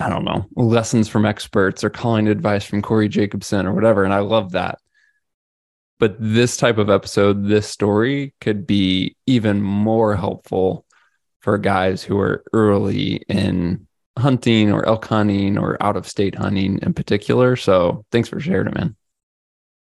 [0.00, 4.12] I don't know lessons from experts or calling advice from Corey Jacobson or whatever, and
[4.12, 4.78] I love that.
[6.00, 10.86] But this type of episode, this story could be even more helpful
[11.40, 13.87] for guys who are early in
[14.18, 17.56] hunting or elk hunting or out of state hunting in particular.
[17.56, 18.96] So thanks for sharing it, man.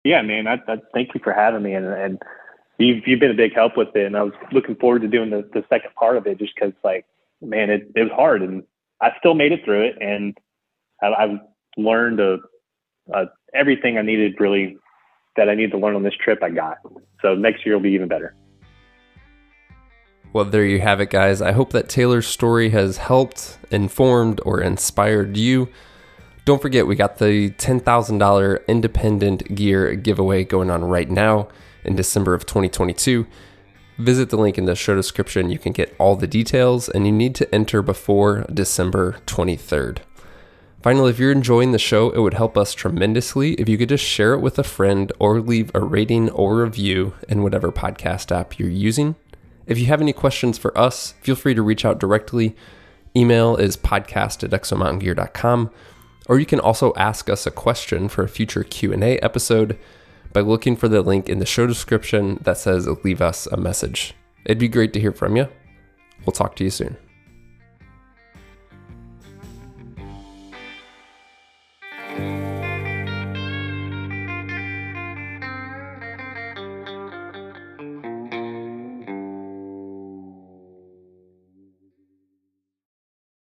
[0.05, 0.47] Yeah, man.
[0.49, 2.23] I, I thank you for having me, and, and
[2.79, 4.07] you've you've been a big help with it.
[4.07, 6.73] And I was looking forward to doing the, the second part of it, just because,
[6.83, 7.07] like,
[7.41, 8.65] man, it it was hard, and
[9.01, 10.37] I still made it through it, and
[11.01, 11.39] I, I've
[11.77, 12.39] learned a,
[13.13, 14.77] a, everything I needed really
[15.37, 16.43] that I needed to learn on this trip.
[16.43, 16.79] I got
[17.21, 18.35] so next year will be even better.
[20.33, 21.43] Well, there you have it, guys.
[21.43, 25.69] I hope that Taylor's story has helped, informed, or inspired you
[26.45, 31.47] Don't forget, we got the $10,000 independent gear giveaway going on right now
[31.85, 33.29] in December of 2022.
[33.99, 35.51] Visit the link in the show description.
[35.51, 39.99] You can get all the details, and you need to enter before December 23rd.
[40.83, 44.05] Finally, if you're enjoying the show, it would help us tremendously if you could just
[44.05, 48.59] share it with a friend or leave a rating or review in whatever podcast app
[48.59, 49.15] you're using.
[49.67, 52.57] If you have any questions for us, feel free to reach out directly.
[53.17, 55.71] Email is podcast at exomountaingear.com,
[56.29, 59.79] or you can also ask us a question for a future Q&A episode
[60.33, 64.15] by looking for the link in the show description that says leave us a message.
[64.45, 65.49] It'd be great to hear from you.
[66.25, 66.97] We'll talk to you soon.